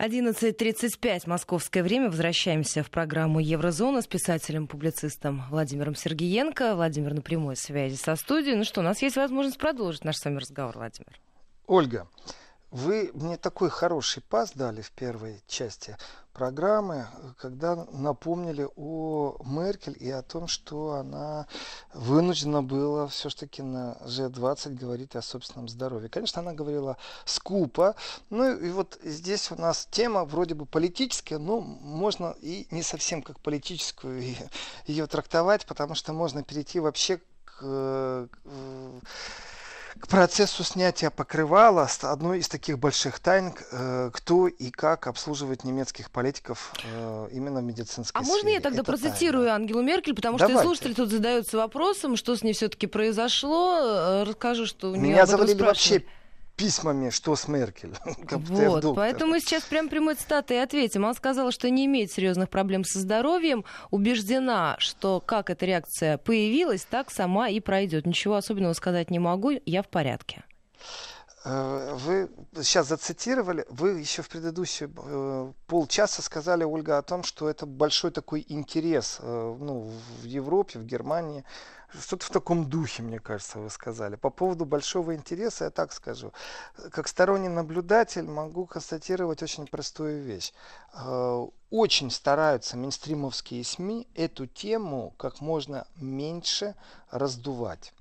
11.35 0.00 1.28
московское 1.28 1.82
время. 1.82 2.08
Возвращаемся 2.08 2.82
в 2.82 2.90
программу 2.90 3.38
«Еврозона» 3.38 4.00
с 4.00 4.06
писателем-публицистом 4.06 5.44
Владимиром 5.50 5.94
Сергеенко. 5.94 6.74
Владимир 6.74 7.12
на 7.12 7.20
прямой 7.20 7.54
связи 7.54 7.96
со 7.96 8.16
студией. 8.16 8.56
Ну 8.56 8.64
что, 8.64 8.80
у 8.80 8.82
нас 8.82 9.02
есть 9.02 9.16
возможность 9.16 9.58
продолжить 9.58 10.02
наш 10.02 10.16
с 10.16 10.24
вами 10.24 10.38
разговор, 10.38 10.78
Владимир. 10.78 11.20
Ольга, 11.66 12.08
вы 12.70 13.10
мне 13.12 13.36
такой 13.36 13.68
хороший 13.68 14.22
пас 14.22 14.52
дали 14.52 14.80
в 14.80 14.90
первой 14.90 15.42
части 15.46 15.98
программы, 16.32 17.06
когда 17.38 17.76
напомнили 17.92 18.68
о 18.76 19.36
Меркель 19.44 19.96
и 19.98 20.10
о 20.10 20.22
том, 20.22 20.46
что 20.48 20.94
она 20.94 21.46
вынуждена 21.92 22.62
была 22.62 23.06
все-таки 23.08 23.62
на 23.62 23.96
G20 24.04 24.74
говорить 24.74 25.16
о 25.16 25.22
собственном 25.22 25.68
здоровье. 25.68 26.08
Конечно, 26.08 26.40
она 26.40 26.52
говорила 26.52 26.96
скупо. 27.24 27.94
Ну 28.30 28.56
и 28.56 28.70
вот 28.70 28.98
здесь 29.02 29.50
у 29.50 29.56
нас 29.56 29.86
тема 29.90 30.24
вроде 30.24 30.54
бы 30.54 30.66
политическая, 30.66 31.38
но 31.38 31.60
можно 31.60 32.34
и 32.40 32.66
не 32.70 32.82
совсем 32.82 33.22
как 33.22 33.40
политическую 33.40 34.22
ее 34.86 35.06
трактовать, 35.06 35.66
потому 35.66 35.94
что 35.94 36.12
можно 36.12 36.42
перейти 36.42 36.80
вообще 36.80 37.20
к 37.44 38.28
к 39.98 40.08
процессу 40.08 40.62
снятия 40.64 41.10
покрывала 41.10 41.88
одной 42.02 42.38
из 42.40 42.48
таких 42.48 42.78
больших 42.78 43.18
тайн, 43.18 43.52
э, 43.72 44.10
кто 44.12 44.46
и 44.46 44.70
как 44.70 45.06
обслуживает 45.06 45.64
немецких 45.64 46.10
политиков 46.10 46.72
э, 46.84 47.28
именно 47.32 47.60
в 47.60 47.64
медицинской 47.64 48.20
А 48.20 48.24
сфере. 48.24 48.36
можно 48.36 48.48
я 48.50 48.60
тогда 48.60 48.82
Это 48.82 48.92
процитирую 48.92 49.44
тайна. 49.46 49.56
Ангелу 49.56 49.82
Меркель, 49.82 50.14
потому 50.14 50.38
Давайте. 50.38 50.58
что 50.58 50.66
слушатели 50.66 50.94
тут 50.94 51.10
задаются 51.10 51.56
вопросом, 51.56 52.16
что 52.16 52.36
с 52.36 52.42
ней 52.42 52.52
все-таки 52.52 52.86
произошло. 52.86 53.78
Э, 53.80 54.22
Расскажу, 54.24 54.66
что 54.66 54.90
у 54.90 54.94
нее 54.94 55.12
Меня 55.12 55.26
завалили 55.26 55.60
вообще 55.62 56.04
письмами, 56.60 57.10
что 57.10 57.36
с 57.36 57.48
Меркель. 57.48 57.94
Вот, 58.30 58.94
поэтому 58.94 59.32
мы 59.32 59.40
сейчас 59.40 59.62
прям 59.64 59.88
прямой 59.88 60.14
цитатой 60.14 60.58
и 60.58 60.60
ответим. 60.60 61.04
Она 61.04 61.14
сказала, 61.14 61.52
что 61.52 61.70
не 61.70 61.86
имеет 61.86 62.12
серьезных 62.12 62.48
проблем 62.50 62.84
со 62.84 62.98
здоровьем, 62.98 63.64
убеждена, 63.90 64.76
что 64.78 65.20
как 65.20 65.50
эта 65.50 65.66
реакция 65.66 66.18
появилась, 66.18 66.82
так 66.82 67.10
сама 67.10 67.48
и 67.48 67.60
пройдет. 67.60 68.06
Ничего 68.06 68.34
особенного 68.34 68.74
сказать 68.74 69.10
не 69.10 69.18
могу, 69.18 69.52
я 69.64 69.82
в 69.82 69.88
порядке. 69.88 70.44
Э, 71.44 71.94
Вы 71.94 72.30
сейчас 72.62 72.88
зацитировали, 72.88 73.64
вы 73.70 74.00
еще 74.00 74.22
в 74.22 74.28
предыдущие 74.28 74.90
э, 74.94 75.52
полчаса 75.66 76.22
сказали, 76.22 76.64
Ольга, 76.64 76.98
о 76.98 77.02
том, 77.02 77.22
что 77.22 77.48
это 77.48 77.64
большой 77.66 78.10
такой 78.10 78.44
интерес 78.48 79.18
э, 79.20 79.56
ну, 79.58 79.90
в 80.22 80.24
Европе, 80.24 80.78
в 80.78 80.84
Германии. 80.84 81.44
Что-то 81.98 82.26
в 82.26 82.30
таком 82.30 82.68
духе, 82.68 83.02
мне 83.02 83.18
кажется, 83.18 83.58
вы 83.58 83.68
сказали. 83.70 84.16
По 84.16 84.30
поводу 84.30 84.64
большого 84.64 85.14
интереса 85.14 85.64
я 85.64 85.70
так 85.70 85.92
скажу. 85.92 86.32
Как 86.92 87.08
сторонний 87.08 87.48
наблюдатель 87.48 88.28
могу 88.28 88.66
констатировать 88.66 89.42
очень 89.42 89.66
простую 89.66 90.22
вещь. 90.22 90.52
Э, 90.94 91.46
Очень 91.70 92.10
стараются 92.10 92.76
мейнстримовские 92.76 93.64
СМИ 93.64 94.08
эту 94.14 94.46
тему 94.46 95.14
как 95.16 95.40
можно 95.40 95.86
меньше 95.96 96.74
раздувать. 97.10 97.92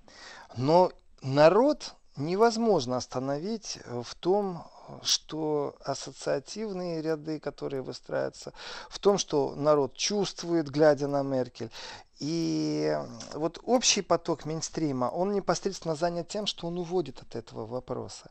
Но 0.55 0.91
народ 1.21 1.95
невозможно 2.15 2.97
остановить 2.97 3.79
в 3.85 4.15
том, 4.15 4.65
что 5.03 5.75
ассоциативные 5.83 7.01
ряды, 7.01 7.39
которые 7.39 7.81
выстраиваются, 7.81 8.53
в 8.89 8.99
том, 8.99 9.17
что 9.17 9.55
народ 9.55 9.95
чувствует, 9.95 10.69
глядя 10.69 11.07
на 11.07 11.21
Меркель. 11.21 11.71
И 12.19 12.97
вот 13.33 13.59
общий 13.63 14.01
поток 14.01 14.43
мейнстрима, 14.43 15.05
он 15.05 15.31
непосредственно 15.31 15.95
занят 15.95 16.27
тем, 16.27 16.47
что 16.47 16.67
он 16.67 16.77
уводит 16.77 17.21
от 17.21 17.35
этого 17.35 17.65
вопроса. 17.65 18.29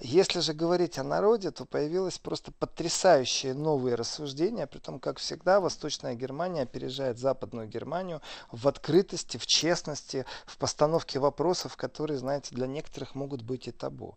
Если 0.00 0.40
же 0.40 0.52
говорить 0.52 0.98
о 0.98 1.04
народе, 1.04 1.52
то 1.52 1.64
появилось 1.64 2.18
просто 2.18 2.50
потрясающие 2.50 3.54
новые 3.54 3.94
рассуждения, 3.94 4.66
при 4.66 4.78
том, 4.78 4.98
как 4.98 5.18
всегда, 5.18 5.60
Восточная 5.60 6.14
Германия 6.14 6.62
опережает 6.62 7.18
Западную 7.18 7.68
Германию 7.68 8.20
в 8.50 8.66
открытости, 8.66 9.36
в 9.36 9.46
честности, 9.46 10.26
в 10.44 10.58
постановке 10.58 11.20
вопросов, 11.20 11.76
которые, 11.76 12.18
знаете, 12.18 12.56
для 12.56 12.66
некоторых 12.66 13.14
могут 13.14 13.42
быть 13.42 13.68
и 13.68 13.70
табу. 13.70 14.16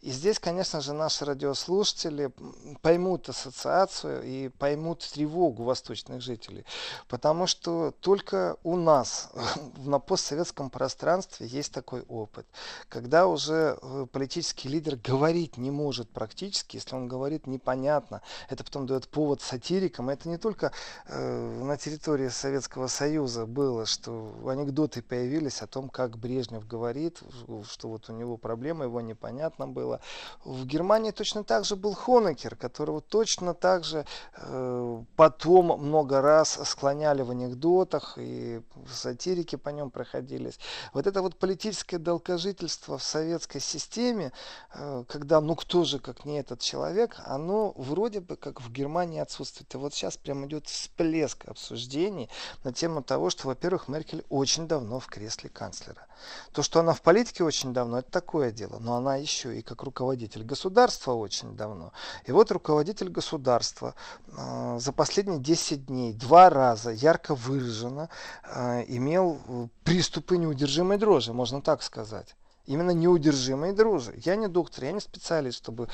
И 0.00 0.10
здесь, 0.10 0.38
конечно 0.38 0.80
же, 0.80 0.94
наши 0.94 1.26
радиослушатели 1.26 2.32
поймут 2.80 3.28
ассоциацию 3.28 4.22
и 4.22 4.48
поймут 4.48 5.00
тревогу 5.12 5.64
восточных 5.64 6.22
жителей, 6.22 6.64
потому 7.08 7.46
что 7.46 7.90
только 8.00 8.56
у 8.64 8.76
нас 8.76 9.30
на 9.76 9.98
постсоветском 9.98 10.70
пространстве 10.70 11.46
есть 11.46 11.72
такой 11.72 12.02
опыт, 12.02 12.46
когда 12.88 13.26
уже 13.26 13.78
э, 13.80 14.06
политический 14.10 14.68
лидер 14.68 14.96
говорить 14.96 15.56
не 15.56 15.70
может 15.70 16.10
практически, 16.10 16.76
если 16.76 16.94
он 16.94 17.08
говорит 17.08 17.46
непонятно, 17.46 18.22
это 18.48 18.64
потом 18.64 18.86
дает 18.86 19.08
повод 19.08 19.42
сатирикам. 19.42 20.10
Это 20.10 20.28
не 20.28 20.38
только 20.38 20.72
э, 21.06 21.62
на 21.62 21.76
территории 21.76 22.28
Советского 22.28 22.86
Союза 22.86 23.46
было, 23.46 23.86
что 23.86 24.32
анекдоты 24.46 25.02
появились 25.02 25.62
о 25.62 25.66
том, 25.66 25.88
как 25.88 26.18
Брежнев 26.18 26.66
говорит, 26.66 27.20
что 27.68 27.88
вот 27.88 28.08
у 28.08 28.12
него 28.12 28.36
проблема, 28.36 28.84
его 28.84 29.00
непонятно 29.00 29.66
было. 29.66 30.00
В 30.44 30.64
Германии 30.66 31.10
точно 31.10 31.44
так 31.44 31.64
же 31.64 31.76
был 31.76 31.94
Хонекер, 31.94 32.56
которого 32.56 33.00
точно 33.00 33.54
так 33.54 33.84
же 33.84 34.06
э, 34.36 35.02
потом 35.16 35.80
много 35.80 36.20
раз 36.20 36.58
склоняли 36.64 37.22
в 37.22 37.30
анекдотах 37.30 38.18
и 38.18 38.51
сатирики 38.90 39.56
по 39.56 39.70
нем 39.70 39.90
проходились. 39.90 40.58
Вот 40.92 41.06
это 41.06 41.22
вот 41.22 41.36
политическое 41.36 41.98
долгожительство 41.98 42.98
в 42.98 43.02
советской 43.02 43.60
системе, 43.60 44.32
э, 44.74 45.04
когда 45.08 45.40
ну 45.40 45.54
кто 45.54 45.84
же, 45.84 45.98
как 45.98 46.24
не 46.24 46.40
этот 46.40 46.60
человек, 46.60 47.16
оно 47.24 47.72
вроде 47.76 48.20
бы 48.20 48.36
как 48.36 48.60
в 48.60 48.70
Германии 48.70 49.20
отсутствует. 49.20 49.74
И 49.74 49.78
вот 49.78 49.94
сейчас 49.94 50.16
прям 50.16 50.46
идет 50.46 50.66
всплеск 50.68 51.48
обсуждений 51.48 52.28
на 52.64 52.72
тему 52.72 53.02
того, 53.02 53.30
что, 53.30 53.48
во-первых, 53.48 53.88
Меркель 53.88 54.24
очень 54.28 54.66
давно 54.68 55.00
в 55.00 55.06
кресле 55.06 55.48
канцлера. 55.48 56.06
То, 56.52 56.62
что 56.62 56.80
она 56.80 56.92
в 56.92 57.02
политике 57.02 57.44
очень 57.44 57.72
давно, 57.72 57.98
это 57.98 58.10
такое 58.10 58.50
дело. 58.50 58.78
Но 58.78 58.94
она 58.94 59.16
еще 59.16 59.56
и 59.58 59.62
как 59.62 59.82
руководитель 59.82 60.44
государства 60.44 61.12
очень 61.12 61.56
давно. 61.56 61.92
И 62.26 62.32
вот 62.32 62.50
руководитель 62.50 63.08
государства 63.08 63.94
э, 64.28 64.78
за 64.78 64.92
последние 64.92 65.38
10 65.38 65.86
дней 65.86 66.12
два 66.12 66.50
раза 66.50 66.90
ярко 66.90 67.34
выраженно 67.34 68.08
э, 68.41 68.41
имел 68.88 69.40
э, 69.46 69.68
приступы 69.84 70.36
неудержимой 70.36 70.98
дрожи, 70.98 71.32
можно 71.32 71.60
так 71.60 71.82
сказать. 71.82 72.34
Именно 72.66 72.92
неудержимой 72.92 73.72
дрожи. 73.72 74.14
Я 74.24 74.36
не 74.36 74.46
доктор, 74.46 74.84
я 74.84 74.92
не 74.92 75.00
специалист, 75.00 75.58
чтобы 75.58 75.88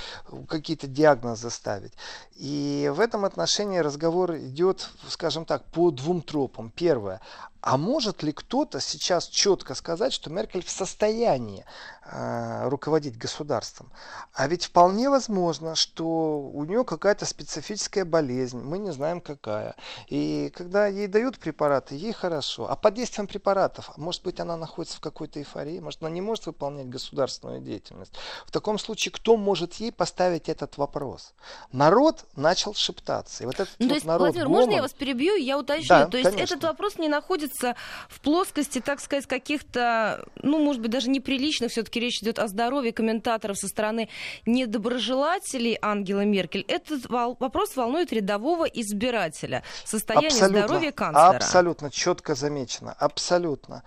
какие-то 0.48 0.86
диагнозы 0.86 1.48
ставить. 1.48 1.94
И 2.36 2.90
в 2.94 3.00
этом 3.00 3.24
отношении 3.24 3.78
разговор 3.78 4.36
идет, 4.36 4.90
скажем 5.08 5.46
так, 5.46 5.64
по 5.64 5.90
двум 5.90 6.20
тропам. 6.20 6.70
Первое. 6.70 7.22
А 7.60 7.76
может 7.76 8.22
ли 8.22 8.32
кто-то 8.32 8.80
сейчас 8.80 9.26
четко 9.26 9.74
сказать, 9.74 10.12
что 10.12 10.30
Меркель 10.30 10.64
в 10.64 10.70
состоянии 10.70 11.64
э, 12.04 12.68
руководить 12.68 13.18
государством? 13.18 13.90
А 14.32 14.46
ведь 14.46 14.66
вполне 14.66 15.10
возможно, 15.10 15.74
что 15.74 16.38
у 16.38 16.64
нее 16.64 16.84
какая-то 16.84 17.26
специфическая 17.26 18.04
болезнь, 18.04 18.60
мы 18.60 18.78
не 18.78 18.92
знаем 18.92 19.20
какая. 19.20 19.74
И 20.06 20.52
когда 20.54 20.86
ей 20.86 21.08
дают 21.08 21.38
препараты, 21.38 21.96
ей 21.96 22.12
хорошо. 22.12 22.70
А 22.70 22.76
под 22.76 22.94
действием 22.94 23.26
препаратов, 23.26 23.90
может 23.96 24.22
быть, 24.22 24.38
она 24.38 24.56
находится 24.56 24.98
в 24.98 25.00
какой-то 25.00 25.40
эйфории, 25.40 25.80
может, 25.80 26.00
она 26.00 26.10
не 26.10 26.20
может 26.20 26.46
выполнять 26.46 26.88
государственную 26.88 27.60
деятельность. 27.60 28.12
В 28.46 28.52
таком 28.52 28.78
случае, 28.78 29.10
кто 29.12 29.36
может 29.36 29.74
ей 29.74 29.90
поставить 29.90 30.48
этот 30.48 30.76
вопрос? 30.78 31.34
Народ 31.72 32.24
начал 32.36 32.72
шептаться. 32.74 33.42
И 33.42 33.46
вот 33.46 33.56
этот 33.56 33.74
Ну, 33.80 33.86
вот 33.86 33.88
то 33.88 33.94
есть, 33.94 34.06
народ 34.06 34.20
Владимир, 34.20 34.46
гомон- 34.46 34.50
можно 34.50 34.70
я 34.70 34.82
вас 34.82 34.92
перебью? 34.92 35.34
Я 35.34 35.58
уточню. 35.58 35.88
Да, 35.88 36.06
то 36.06 36.16
есть 36.16 36.30
конечно. 36.30 36.54
этот 36.54 36.64
вопрос 36.64 36.98
не 36.98 37.08
находится 37.08 37.47
в 37.54 38.20
плоскости, 38.20 38.80
так 38.80 39.00
сказать, 39.00 39.26
каких-то, 39.26 40.24
ну, 40.42 40.58
может 40.58 40.82
быть, 40.82 40.90
даже 40.90 41.10
неприличных, 41.10 41.70
все-таки 41.70 42.00
речь 42.00 42.22
идет 42.22 42.38
о 42.38 42.48
здоровье 42.48 42.92
комментаторов 42.92 43.58
со 43.58 43.68
стороны 43.68 44.08
недоброжелателей 44.46 45.78
Ангелы 45.80 46.24
Меркель. 46.26 46.64
Этот 46.68 47.06
вопрос 47.08 47.76
волнует 47.76 48.12
рядового 48.12 48.64
избирателя. 48.64 49.62
Состояние 49.84 50.30
здоровья 50.30 50.92
канцлера. 50.92 51.36
Абсолютно 51.36 51.90
четко 51.90 52.34
замечено. 52.34 52.92
Абсолютно. 52.98 53.82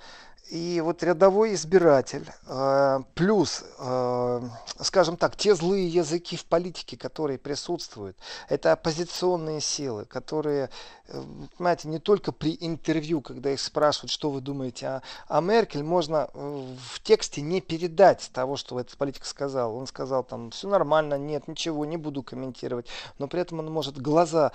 И 0.52 0.82
вот 0.82 1.02
рядовой 1.02 1.54
избиратель, 1.54 2.30
э, 2.46 3.00
плюс, 3.16 3.64
э, 3.80 4.42
скажем 4.82 5.16
так, 5.16 5.38
те 5.38 5.56
злые 5.56 5.88
языки 5.88 6.36
в 6.36 6.44
политике, 6.44 6.98
которые 6.98 7.40
присутствуют, 7.40 8.18
это 8.50 8.74
оппозиционные 8.74 9.62
силы, 9.62 10.04
которые, 10.04 10.70
э, 11.08 11.24
понимаете, 11.58 11.88
не 11.88 12.00
только 12.00 12.34
при 12.34 12.58
интервью, 12.60 13.22
когда 13.22 13.52
их 13.52 13.62
спрашивают, 13.62 14.12
что 14.12 14.30
вы 14.30 14.42
думаете 14.42 14.88
о, 14.88 15.02
о 15.30 15.40
Меркель, 15.40 15.84
можно 15.84 16.28
в 16.34 17.00
тексте 17.02 17.40
не 17.40 17.62
передать 17.62 18.30
того, 18.34 18.58
что 18.58 18.78
этот 18.78 18.98
политик 18.98 19.24
сказал. 19.24 19.74
Он 19.74 19.88
сказал 19.88 20.22
там, 20.22 20.52
все 20.52 20.68
нормально, 20.68 21.18
нет, 21.18 21.48
ничего, 21.48 21.86
не 21.86 21.96
буду 21.96 22.24
комментировать. 22.24 22.88
Но 23.20 23.30
при 23.30 23.40
этом 23.40 23.60
он 23.60 23.72
может 23.72 23.98
глаза 23.98 24.52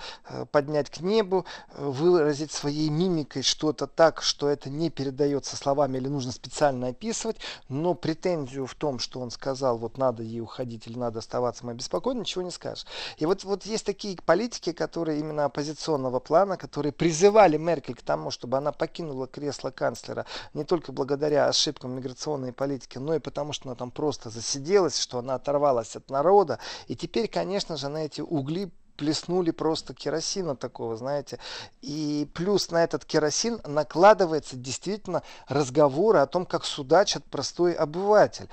поднять 0.51 0.91
к 0.91 0.99
небу, 0.99 1.47
выразить 1.75 2.51
своей 2.51 2.89
мимикой 2.89 3.41
что-то 3.41 3.87
так, 3.87 4.21
что 4.21 4.47
это 4.47 4.69
не 4.69 4.91
передается 4.91 5.55
словами 5.55 5.86
словами 5.87 5.97
или 5.97 6.07
нужно 6.07 6.31
специально 6.31 6.87
описывать, 6.87 7.37
но 7.69 7.93
претензию 7.93 8.65
в 8.65 8.75
том, 8.75 8.99
что 8.99 9.19
он 9.19 9.31
сказал, 9.31 9.77
вот 9.77 9.97
надо 9.97 10.23
ей 10.23 10.41
уходить 10.41 10.87
или 10.87 10.97
надо 10.97 11.19
оставаться, 11.19 11.65
мы 11.65 11.71
обеспокоены, 11.71 12.19
ничего 12.19 12.43
не 12.43 12.51
скажешь. 12.51 12.85
И 13.17 13.25
вот, 13.25 13.43
вот 13.43 13.65
есть 13.65 13.85
такие 13.85 14.17
политики, 14.25 14.73
которые 14.73 15.19
именно 15.19 15.45
оппозиционного 15.45 16.19
плана, 16.19 16.57
которые 16.57 16.91
призывали 16.91 17.57
Меркель 17.57 17.95
к 17.95 18.01
тому, 18.01 18.31
чтобы 18.31 18.57
она 18.57 18.71
покинула 18.71 19.27
кресло 19.27 19.71
канцлера 19.71 20.25
не 20.53 20.63
только 20.63 20.91
благодаря 20.91 21.47
ошибкам 21.47 21.91
миграционной 21.95 22.51
политики, 22.51 22.97
но 22.99 23.15
и 23.15 23.19
потому, 23.19 23.53
что 23.53 23.69
она 23.69 23.75
там 23.75 23.91
просто 23.91 24.29
засиделась, 24.29 24.99
что 24.99 25.19
она 25.19 25.35
оторвалась 25.35 25.95
от 25.95 26.09
народа. 26.09 26.59
И 26.87 26.95
теперь, 26.95 27.27
конечно 27.27 27.77
же, 27.77 27.89
на 27.89 28.05
эти 28.05 28.21
угли 28.21 28.71
плеснули 28.97 29.51
просто 29.51 29.93
керосина 29.93 30.55
такого, 30.55 30.97
знаете. 30.97 31.39
И 31.81 32.27
плюс 32.33 32.71
на 32.71 32.83
этот 32.83 33.05
керосин 33.05 33.61
накладывается 33.63 34.57
действительно 34.57 35.23
разговоры 35.47 36.19
о 36.19 36.27
том, 36.27 36.45
как 36.45 36.65
судачат 36.65 37.23
простой 37.25 37.73
обыватель. 37.73 38.49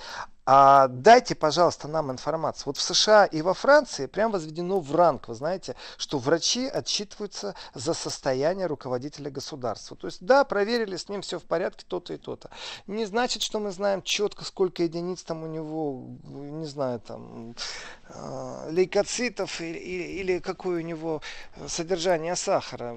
А 0.47 0.89
дайте, 0.89 1.35
пожалуйста, 1.35 1.89
нам 1.89 2.13
информацию. 2.13 2.65
Вот 2.67 2.77
в 2.77 2.83
США 2.83 3.25
и 3.25 3.41
во 3.41 3.55
Франции 3.55 4.05
прям 4.05 4.31
возведено 4.31 4.79
в 4.79 4.95
ранг, 4.95 5.29
вы 5.29 5.35
знаете, 5.35 5.75
что 5.97 6.19
врачи 6.19 6.67
отчитываются 6.67 7.55
за 7.73 7.95
состояние 7.95 8.67
руководителя 8.67 9.31
государства. 9.31 9.97
То 9.97 10.07
есть, 10.07 10.23
да, 10.23 10.45
проверили, 10.45 10.97
с 10.97 11.09
ним 11.09 11.23
все 11.23 11.39
в 11.39 11.45
порядке, 11.45 11.87
то-то 11.89 12.13
и 12.13 12.19
то-то. 12.19 12.51
Не 12.87 13.07
значит, 13.07 13.43
что 13.43 13.59
мы 13.59 13.71
знаем 13.71 14.03
четко, 14.03 14.45
сколько 14.45 14.83
единиц 14.83 15.23
там 15.23 15.45
у 15.45 15.47
него, 15.47 16.05
не 16.25 16.67
знаю, 16.67 17.01
там, 17.01 17.55
э, 18.11 18.69
лейкоцитов 18.71 19.63
или, 19.63 19.79
или 19.79 20.39
какое 20.41 20.81
у 20.83 20.85
него 20.85 21.23
содержание 21.67 22.37
сахара. 22.37 22.95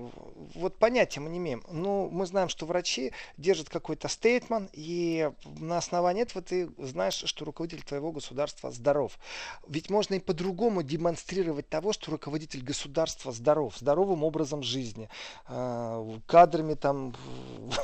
Вот 0.53 0.77
понятия 0.79 1.21
мы 1.21 1.29
не 1.29 1.37
имеем. 1.37 1.63
Но 1.71 2.09
мы 2.09 2.25
знаем, 2.25 2.49
что 2.49 2.65
врачи 2.65 3.13
держат 3.37 3.69
какой-то 3.69 4.09
стейтмент, 4.09 4.69
и 4.73 5.31
на 5.45 5.77
основании 5.77 6.23
этого 6.23 6.41
ты 6.41 6.69
знаешь, 6.77 7.23
что 7.25 7.36
руководитель 7.45 7.83
твоего 7.83 8.11
государства 8.11 8.71
здоров. 8.71 9.17
Ведь 9.67 9.89
можно 9.89 10.15
и 10.15 10.19
по-другому 10.19 10.83
демонстрировать 10.83 11.69
того, 11.69 11.93
что 11.93 12.11
руководитель 12.11 12.63
государства 12.63 13.31
здоров, 13.31 13.77
здоровым 13.77 14.23
образом 14.23 14.63
жизни, 14.63 15.09
э, 15.47 16.19
кадрами 16.25 16.73
там 16.75 17.15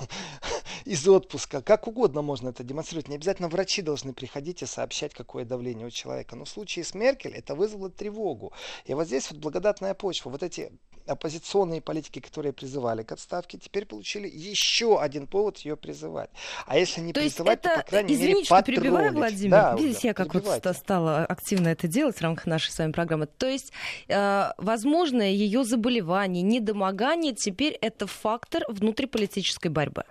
из 0.85 1.07
отпуска, 1.07 1.61
как 1.61 1.87
угодно 1.87 2.21
можно 2.21 2.49
это 2.49 2.63
демонстрировать. 2.63 3.09
Не 3.09 3.15
обязательно 3.15 3.49
врачи 3.49 3.81
должны 3.81 4.13
приходить 4.13 4.61
и 4.61 4.65
сообщать, 4.65 5.13
какое 5.13 5.45
давление 5.45 5.87
у 5.87 5.91
человека. 5.91 6.35
Но 6.35 6.45
в 6.45 6.49
случае 6.49 6.85
с 6.85 6.93
Меркель 6.93 7.33
это 7.33 7.55
вызвало 7.55 7.89
тревогу. 7.89 8.53
И 8.85 8.93
вот 8.93 9.07
здесь 9.07 9.29
вот 9.31 9.39
благодатная 9.39 9.93
почва. 9.93 10.29
Вот 10.29 10.43
эти 10.43 10.71
оппозиционные 11.05 11.81
политики, 11.81 12.19
которые 12.19 12.53
призывали 12.53 13.03
к 13.03 13.11
отставке, 13.11 13.57
теперь 13.57 13.85
получили 13.85 14.27
еще 14.27 14.99
один 14.99 15.27
повод 15.27 15.57
ее 15.59 15.75
призывать. 15.75 16.29
А 16.65 16.77
если 16.77 17.01
не 17.01 17.13
То 17.13 17.21
призывать, 17.21 17.59
это, 17.59 17.69
то, 17.69 17.81
по 17.81 17.89
крайней 17.89 18.13
извините, 18.13 18.33
мере, 18.35 18.45
что 18.45 18.61
перебиваю, 18.63 19.13
Владимир. 19.13 19.51
Да, 19.51 19.75
Видите, 19.75 20.07
я 20.09 20.13
как 20.13 20.33
вот 20.33 20.45
стала 20.75 21.25
активно 21.25 21.69
это 21.69 21.87
делать 21.87 22.17
в 22.17 22.21
рамках 22.21 22.45
нашей 22.45 22.71
с 22.71 22.79
вами 22.79 22.91
программы. 22.91 23.27
То 23.27 23.47
есть, 23.47 23.71
э, 24.07 24.51
возможно, 24.57 25.21
ее 25.21 25.63
заболевание, 25.63 26.41
недомогание 26.43 27.33
теперь 27.33 27.73
это 27.81 28.07
фактор 28.07 28.63
внутриполитической 28.69 29.69
борьбы. 29.69 30.03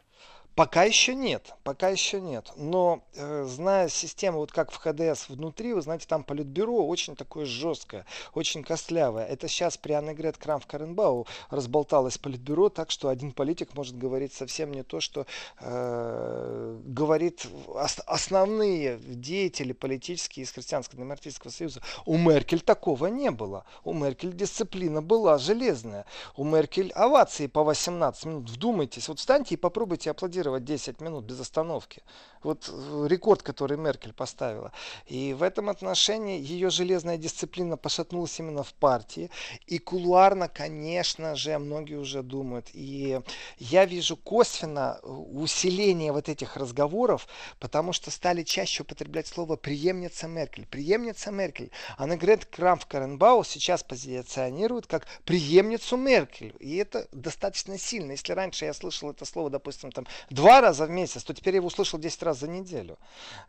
Пока 0.55 0.85
еще 0.85 1.15
нет, 1.15 1.55
пока 1.65 1.88
еще 1.88 2.21
нет. 2.21 2.53
Но 2.57 3.03
э, 3.15 3.45
зная 3.49 3.88
систему, 3.88 4.38
вот 4.38 4.53
как 4.53 4.71
в 4.71 4.77
ХДС 4.77 5.31
внутри, 5.31 5.73
вы 5.73 5.81
знаете, 5.81 6.07
там 6.07 6.25
политбюро 6.25 6.87
очень 6.87 7.17
такое 7.17 7.47
жесткое, 7.47 8.05
очень 8.35 8.62
костлявое. 8.62 9.25
Это 9.25 9.49
сейчас 9.49 9.79
при 9.79 9.93
Аннегрет 9.95 10.37
Крамф 10.37 10.67
Каренбау 10.67 11.27
разболталось 11.49 12.19
политбюро, 12.19 12.69
так 12.69 12.91
что 12.91 13.09
один 13.09 13.33
политик 13.33 13.75
может 13.75 13.97
говорить 13.97 14.35
совсем 14.35 14.73
не 14.73 14.83
то, 14.83 15.01
что 15.01 15.27
э, 15.61 16.81
говорит 16.85 17.47
ос- 17.69 18.03
основные 18.05 18.99
деятели 18.99 19.73
политические 19.73 20.45
из 20.45 20.53
Христианско-демократического 20.53 21.51
союза. 21.51 21.81
У 22.05 22.19
Меркель 22.19 22.61
такого 22.61 23.07
не 23.07 23.31
было. 23.31 23.65
У 23.85 23.95
Меркель 23.95 24.35
дисциплина 24.35 25.01
была 25.01 25.38
железная. 25.38 26.05
У 26.37 26.45
Меркель 26.45 26.93
овации 26.93 27.47
по 27.47 27.65
18 27.65 28.27
минут. 28.27 28.51
Вдумайтесь, 28.51 29.09
вот 29.09 29.19
встаньте 29.19 29.55
и 29.55 29.57
попробуйте 29.57 30.11
аплодировать 30.11 30.42
аплодировать 30.43 30.65
10 30.65 31.01
минут 31.01 31.25
без 31.25 31.41
остановки. 31.41 32.03
Вот 32.45 32.69
э, 32.73 33.07
рекорд, 33.09 33.43
который 33.43 33.77
Меркель 33.77 34.13
поставила. 34.13 34.73
И 35.07 35.35
в 35.35 35.43
этом 35.43 35.69
отношении 35.69 36.41
ее 36.41 36.71
железная 36.71 37.17
дисциплина 37.17 37.77
пошатнулась 37.77 38.39
именно 38.39 38.63
в 38.63 38.75
партии. 38.75 39.31
И 39.67 39.79
кулуарно, 39.79 40.49
конечно 40.49 41.35
же, 41.37 41.59
многие 41.59 41.97
уже 41.97 42.23
думают. 42.23 42.69
И 42.73 43.21
я 43.59 43.85
вижу 43.85 44.17
косвенно 44.17 44.99
э, 45.03 45.07
усиление 45.07 46.13
вот 46.13 46.29
этих 46.29 46.57
разговоров, 46.57 47.27
потому 47.59 47.93
что 47.93 48.11
стали 48.11 48.43
чаще 48.43 48.83
употреблять 48.83 49.27
слово 49.27 49.57
преемница 49.57 50.29
Меркель. 50.29 50.67
Преемница 50.67 51.31
Меркель. 51.31 51.71
Говорит, 51.99 52.47
Крамф 52.47 52.87
Каренбау 52.87 53.45
сейчас 53.45 53.83
позиционирует 53.83 54.87
как 54.87 55.07
преемницу 55.25 55.97
Меркель. 55.97 56.55
И 56.61 56.77
это 56.77 57.09
достаточно 57.13 57.79
сильно. 57.79 58.13
Если 58.13 58.33
раньше 58.33 58.65
я 58.65 58.75
слышал 58.75 59.11
это 59.11 59.25
слово, 59.25 59.51
допустим, 59.51 59.93
там 59.93 60.07
два 60.31 60.61
раза 60.61 60.87
в 60.87 60.91
месяц, 60.91 61.25
то 61.25 61.35
теперь 61.35 61.55
я 61.55 61.57
его 61.59 61.67
услышал 61.69 61.99
10 61.99 62.23
раз 62.23 62.32
за 62.35 62.49
неделю. 62.49 62.99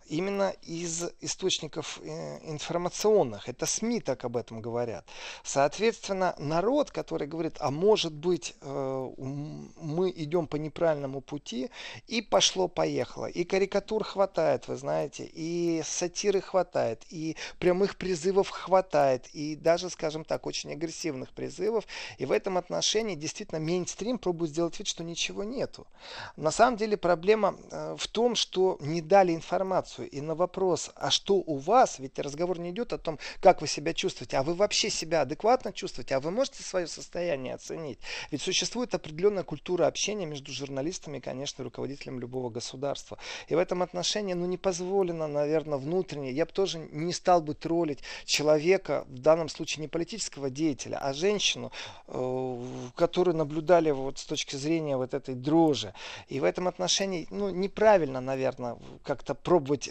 Именно 0.07 0.53
из 0.63 1.05
источников 1.21 1.99
э, 2.03 2.39
информационных. 2.43 3.47
Это 3.47 3.65
СМИ 3.65 4.01
так 4.01 4.25
об 4.25 4.35
этом 4.35 4.61
говорят. 4.61 5.05
Соответственно, 5.43 6.35
народ, 6.37 6.91
который 6.91 7.27
говорит, 7.27 7.55
а 7.59 7.71
может 7.71 8.13
быть 8.13 8.55
э, 8.61 9.09
мы 9.17 10.11
идем 10.15 10.47
по 10.47 10.57
неправильному 10.57 11.21
пути, 11.21 11.69
и 12.07 12.21
пошло-поехало. 12.21 13.27
И 13.27 13.43
карикатур 13.43 14.03
хватает, 14.03 14.67
вы 14.67 14.75
знаете, 14.75 15.29
и 15.33 15.81
сатиры 15.85 16.41
хватает, 16.41 17.03
и 17.09 17.37
прямых 17.59 17.97
призывов 17.97 18.49
хватает, 18.49 19.27
и 19.33 19.55
даже, 19.55 19.89
скажем 19.89 20.25
так, 20.25 20.45
очень 20.45 20.73
агрессивных 20.73 21.31
призывов. 21.31 21.85
И 22.17 22.25
в 22.25 22.31
этом 22.31 22.57
отношении 22.57 23.15
действительно 23.15 23.59
мейнстрим 23.59 24.17
пробует 24.17 24.51
сделать 24.51 24.77
вид, 24.79 24.87
что 24.87 25.03
ничего 25.03 25.43
нету. 25.43 25.87
На 26.35 26.51
самом 26.51 26.73
самом 26.73 26.77
деле 26.77 26.97
проблема 26.97 27.55
э, 27.71 27.95
в 27.97 28.07
том, 28.07 28.35
что 28.35 28.72
не 28.81 29.01
дали 29.01 29.33
информацию. 29.33 30.09
И 30.09 30.21
на 30.21 30.35
вопрос, 30.35 30.91
а 30.95 31.11
что 31.11 31.35
у 31.35 31.57
вас, 31.57 31.99
ведь 31.99 32.17
разговор 32.19 32.59
не 32.59 32.71
идет 32.71 32.93
о 32.93 32.97
том, 32.97 33.19
как 33.39 33.61
вы 33.61 33.67
себя 33.67 33.93
чувствуете, 33.93 34.37
а 34.37 34.43
вы 34.43 34.53
вообще 34.55 34.89
себя 34.89 35.21
адекватно 35.21 35.71
чувствуете, 35.71 36.15
а 36.15 36.19
вы 36.19 36.31
можете 36.31 36.63
свое 36.63 36.87
состояние 36.87 37.53
оценить. 37.53 37.99
Ведь 38.31 38.41
существует 38.41 38.95
определенная 38.95 39.43
культура 39.43 39.85
общения 39.85 40.25
между 40.25 40.51
журналистами 40.51 41.17
и, 41.17 41.21
конечно, 41.21 41.63
руководителем 41.63 42.19
любого 42.19 42.49
государства. 42.49 43.17
И 43.47 43.55
в 43.55 43.59
этом 43.59 43.83
отношении, 43.83 44.33
ну, 44.33 44.45
не 44.45 44.57
позволено, 44.57 45.27
наверное, 45.27 45.77
внутренне. 45.77 46.31
Я 46.31 46.45
бы 46.45 46.51
тоже 46.51 46.79
не 46.79 47.13
стал 47.13 47.41
бы 47.41 47.53
троллить 47.53 47.99
человека, 48.25 49.05
в 49.07 49.19
данном 49.19 49.49
случае 49.49 49.81
не 49.81 49.87
политического 49.87 50.49
деятеля, 50.49 50.97
а 50.97 51.13
женщину, 51.13 51.71
э, 52.07 52.65
которую 52.95 53.37
наблюдали 53.37 53.91
вот 53.91 54.17
с 54.17 54.25
точки 54.25 54.55
зрения 54.55 54.97
вот 54.97 55.13
этой 55.13 55.35
дрожи. 55.35 55.93
И 56.29 56.39
в 56.39 56.43
этом 56.43 56.63
этом 56.63 56.67
отношении 56.67 57.27
ну, 57.29 57.49
неправильно, 57.49 58.21
наверное, 58.21 58.62
как-то 59.03 59.35
пробовать 59.35 59.89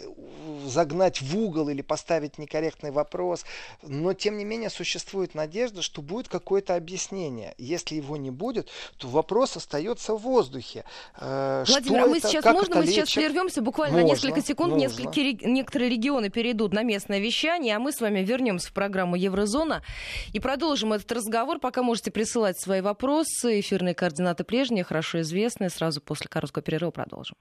загнать 0.65 1.21
в 1.21 1.37
угол 1.37 1.69
или 1.69 1.81
поставить 1.81 2.37
некорректный 2.37 2.91
вопрос. 2.91 3.45
Но, 3.81 4.13
тем 4.13 4.37
не 4.37 4.45
менее, 4.45 4.69
существует 4.69 5.35
надежда, 5.35 5.81
что 5.81 6.01
будет 6.01 6.27
какое-то 6.27 6.75
объяснение. 6.75 7.53
Если 7.57 7.95
его 7.95 8.17
не 8.17 8.31
будет, 8.31 8.69
то 8.97 9.07
вопрос 9.07 9.57
остается 9.57 10.15
в 10.15 10.21
воздухе. 10.21 10.85
Э, 11.17 11.63
Владимир, 11.67 11.99
что 11.99 12.05
а 12.05 12.07
мы 12.07 12.17
это, 12.17 12.27
сейчас 12.27 12.45
можно, 12.45 12.75
мы 12.77 12.87
сейчас 12.87 13.11
прервемся 13.11 13.61
буквально 13.61 13.99
можно, 13.99 14.13
несколько 14.13 14.41
секунд, 14.41 14.75
несколько, 14.75 15.21
некоторые 15.47 15.89
регионы 15.89 16.29
перейдут 16.29 16.73
на 16.73 16.83
местное 16.83 17.19
вещание, 17.19 17.75
а 17.75 17.79
мы 17.79 17.91
с 17.91 18.01
вами 18.01 18.19
вернемся 18.19 18.69
в 18.69 18.73
программу 18.73 19.15
Еврозона 19.15 19.83
и 20.31 20.39
продолжим 20.39 20.93
этот 20.93 21.11
разговор. 21.11 21.59
Пока 21.59 21.83
можете 21.83 22.11
присылать 22.11 22.59
свои 22.59 22.81
вопросы. 22.81 23.59
Эфирные 23.59 23.93
координаты 23.93 24.43
прежние, 24.43 24.83
хорошо 24.83 25.21
известные. 25.21 25.69
Сразу 25.69 26.01
после 26.01 26.27
короткого 26.29 26.63
перерыва 26.63 26.91
продолжим. 26.91 27.35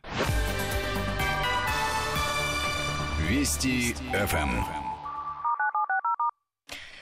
Вести 3.32 3.94
ФМ. 4.12 4.62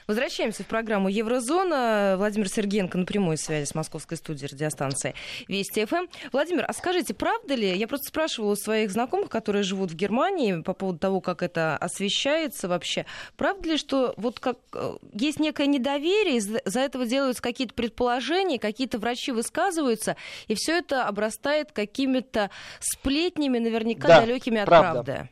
Возвращаемся 0.06 0.62
в 0.62 0.66
программу 0.66 1.08
Еврозона. 1.08 2.14
Владимир 2.18 2.48
Сергеенко 2.48 2.98
на 2.98 3.04
прямой 3.04 3.36
связи 3.36 3.64
с 3.64 3.74
московской 3.74 4.16
студией 4.16 4.48
радиостанции 4.48 5.16
Вести 5.48 5.84
ФМ. 5.84 6.06
Владимир, 6.30 6.66
а 6.68 6.72
скажите, 6.72 7.14
правда 7.14 7.56
ли, 7.56 7.76
я 7.76 7.88
просто 7.88 8.06
спрашивала 8.10 8.52
у 8.52 8.54
своих 8.54 8.92
знакомых, 8.92 9.28
которые 9.28 9.64
живут 9.64 9.90
в 9.90 9.96
Германии, 9.96 10.62
по 10.62 10.72
поводу 10.72 11.00
того, 11.00 11.20
как 11.20 11.42
это 11.42 11.76
освещается 11.76 12.68
вообще, 12.68 13.06
правда 13.36 13.70
ли, 13.70 13.76
что 13.76 14.14
вот 14.16 14.38
как 14.38 14.58
э, 14.72 14.98
есть 15.12 15.40
некое 15.40 15.66
недоверие, 15.66 16.36
из-за 16.36 16.78
этого 16.78 17.06
делаются 17.06 17.42
какие-то 17.42 17.74
предположения, 17.74 18.60
какие-то 18.60 19.00
врачи 19.00 19.32
высказываются, 19.32 20.14
и 20.46 20.54
все 20.54 20.78
это 20.78 21.06
обрастает 21.06 21.72
какими-то 21.72 22.50
сплетнями, 22.78 23.58
наверняка 23.58 24.06
да, 24.06 24.20
далекими 24.20 24.60
от 24.60 24.66
правда. 24.66 25.02
правды? 25.02 25.30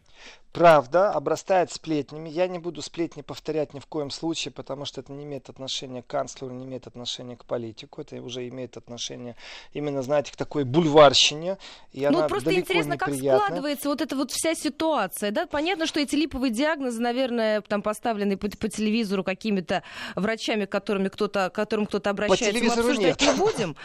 Правда 0.52 1.10
обрастает 1.12 1.70
сплетнями. 1.72 2.28
Я 2.28 2.48
не 2.48 2.58
буду 2.58 2.82
сплетни 2.82 3.22
повторять 3.22 3.74
ни 3.74 3.80
в 3.80 3.86
коем 3.86 4.10
случае, 4.10 4.52
потому 4.52 4.84
что 4.84 5.00
это 5.00 5.12
не 5.12 5.24
имеет 5.24 5.48
отношения 5.48 6.02
к 6.02 6.06
канцлеру, 6.06 6.52
не 6.52 6.64
имеет 6.64 6.86
отношения 6.86 7.36
к 7.36 7.44
политику. 7.44 8.00
Это 8.00 8.16
уже 8.16 8.48
имеет 8.48 8.76
отношение 8.76 9.36
именно, 9.72 10.02
знаете, 10.02 10.32
к 10.32 10.36
такой 10.36 10.64
бульварщине. 10.64 11.58
И 11.92 12.00
ну, 12.08 12.18
она 12.18 12.28
просто 12.28 12.54
интересно, 12.54 12.94
неприятна. 12.94 13.38
как 13.38 13.46
складывается 13.46 13.88
вот 13.88 14.00
эта 14.00 14.16
вот 14.16 14.30
вся 14.30 14.54
ситуация. 14.54 15.30
Да? 15.30 15.46
Понятно, 15.46 15.86
что 15.86 16.00
эти 16.00 16.14
липовые 16.14 16.50
диагнозы, 16.50 17.00
наверное, 17.00 17.60
там 17.60 17.82
поставлены 17.82 18.36
по, 18.36 18.48
по 18.48 18.68
телевизору 18.68 19.24
какими-то 19.24 19.82
врачами, 20.16 20.64
которыми 20.64 21.08
кто-то, 21.08 21.50
к 21.50 21.54
которым 21.54 21.86
кто-то 21.86 22.10
обращается. 22.10 22.46
По 22.46 22.52
телевизору 22.52 22.88
Мы 22.88 22.96
нет. 22.96 23.20
не 23.20 23.32
будем. 23.32 23.76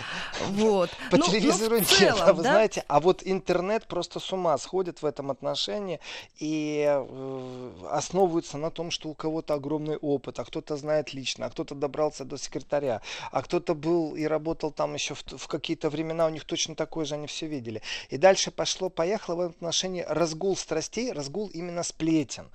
Вот. 0.50 0.90
По 1.12 1.18
но, 1.18 1.26
телевизору 1.26 1.80
но 1.80 1.86
целом, 1.86 2.16
нет, 2.16 2.24
а 2.28 2.34
вы 2.34 2.44
да? 2.44 2.52
знаете, 2.52 2.84
а 2.88 3.00
вот 3.00 3.22
интернет 3.24 3.86
просто 3.86 4.20
с 4.20 4.32
ума 4.32 4.58
сходит 4.58 5.02
в 5.02 5.06
этом 5.06 5.30
отношении. 5.30 6.00
И 6.40 6.53
э, 6.86 7.72
основываются 7.90 8.58
на 8.58 8.72
том, 8.72 8.92
что 8.92 9.10
у 9.10 9.14
кого-то 9.14 9.54
огромный 9.54 9.98
опыт, 9.98 10.40
а 10.40 10.44
кто-то 10.44 10.78
знает 10.78 11.14
лично, 11.14 11.46
а 11.46 11.50
кто-то 11.50 11.76
добрался 11.76 12.26
до 12.26 12.38
секретаря, 12.38 13.02
а 13.32 13.42
кто-то 13.42 13.76
был 13.76 14.16
и 14.16 14.26
работал 14.26 14.72
там 14.72 14.94
еще 14.94 15.16
в, 15.16 15.24
в 15.38 15.48
какие-то 15.48 15.90
времена, 15.90 16.26
у 16.26 16.30
них 16.30 16.46
точно 16.46 16.76
такое 16.76 17.06
же, 17.06 17.16
они 17.16 17.28
все 17.28 17.48
видели. 17.48 17.82
И 18.10 18.18
дальше 18.18 18.52
пошло-поехало 18.52 19.36
в 19.36 19.40
этом 19.42 19.56
отношении 19.56 20.06
разгул 20.08 20.56
страстей, 20.56 21.12
разгул 21.12 21.48
именно 21.48 21.84
сплетен. 21.84 22.50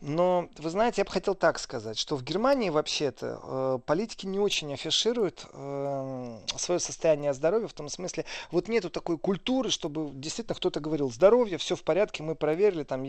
Но, 0.00 0.48
вы 0.58 0.70
знаете, 0.70 1.00
я 1.00 1.04
бы 1.04 1.10
хотел 1.10 1.34
так 1.34 1.58
сказать, 1.58 1.98
что 1.98 2.16
в 2.16 2.22
Германии 2.22 2.70
вообще-то 2.70 3.40
э, 3.42 3.78
политики 3.84 4.26
не 4.26 4.38
очень 4.38 4.72
афишируют 4.72 5.46
э, 5.52 6.38
свое 6.56 6.80
состояние 6.80 7.34
здоровья, 7.34 7.68
в 7.68 7.72
том 7.72 7.88
смысле, 7.88 8.24
вот 8.50 8.68
нету 8.68 8.90
такой 8.90 9.18
культуры, 9.18 9.70
чтобы 9.70 10.10
действительно 10.14 10.54
кто-то 10.54 10.80
говорил, 10.80 11.10
здоровье, 11.10 11.58
все 11.58 11.76
в 11.76 11.82
порядке, 11.82 12.22
мы 12.22 12.34
проверили, 12.34 12.84
там, 12.84 13.02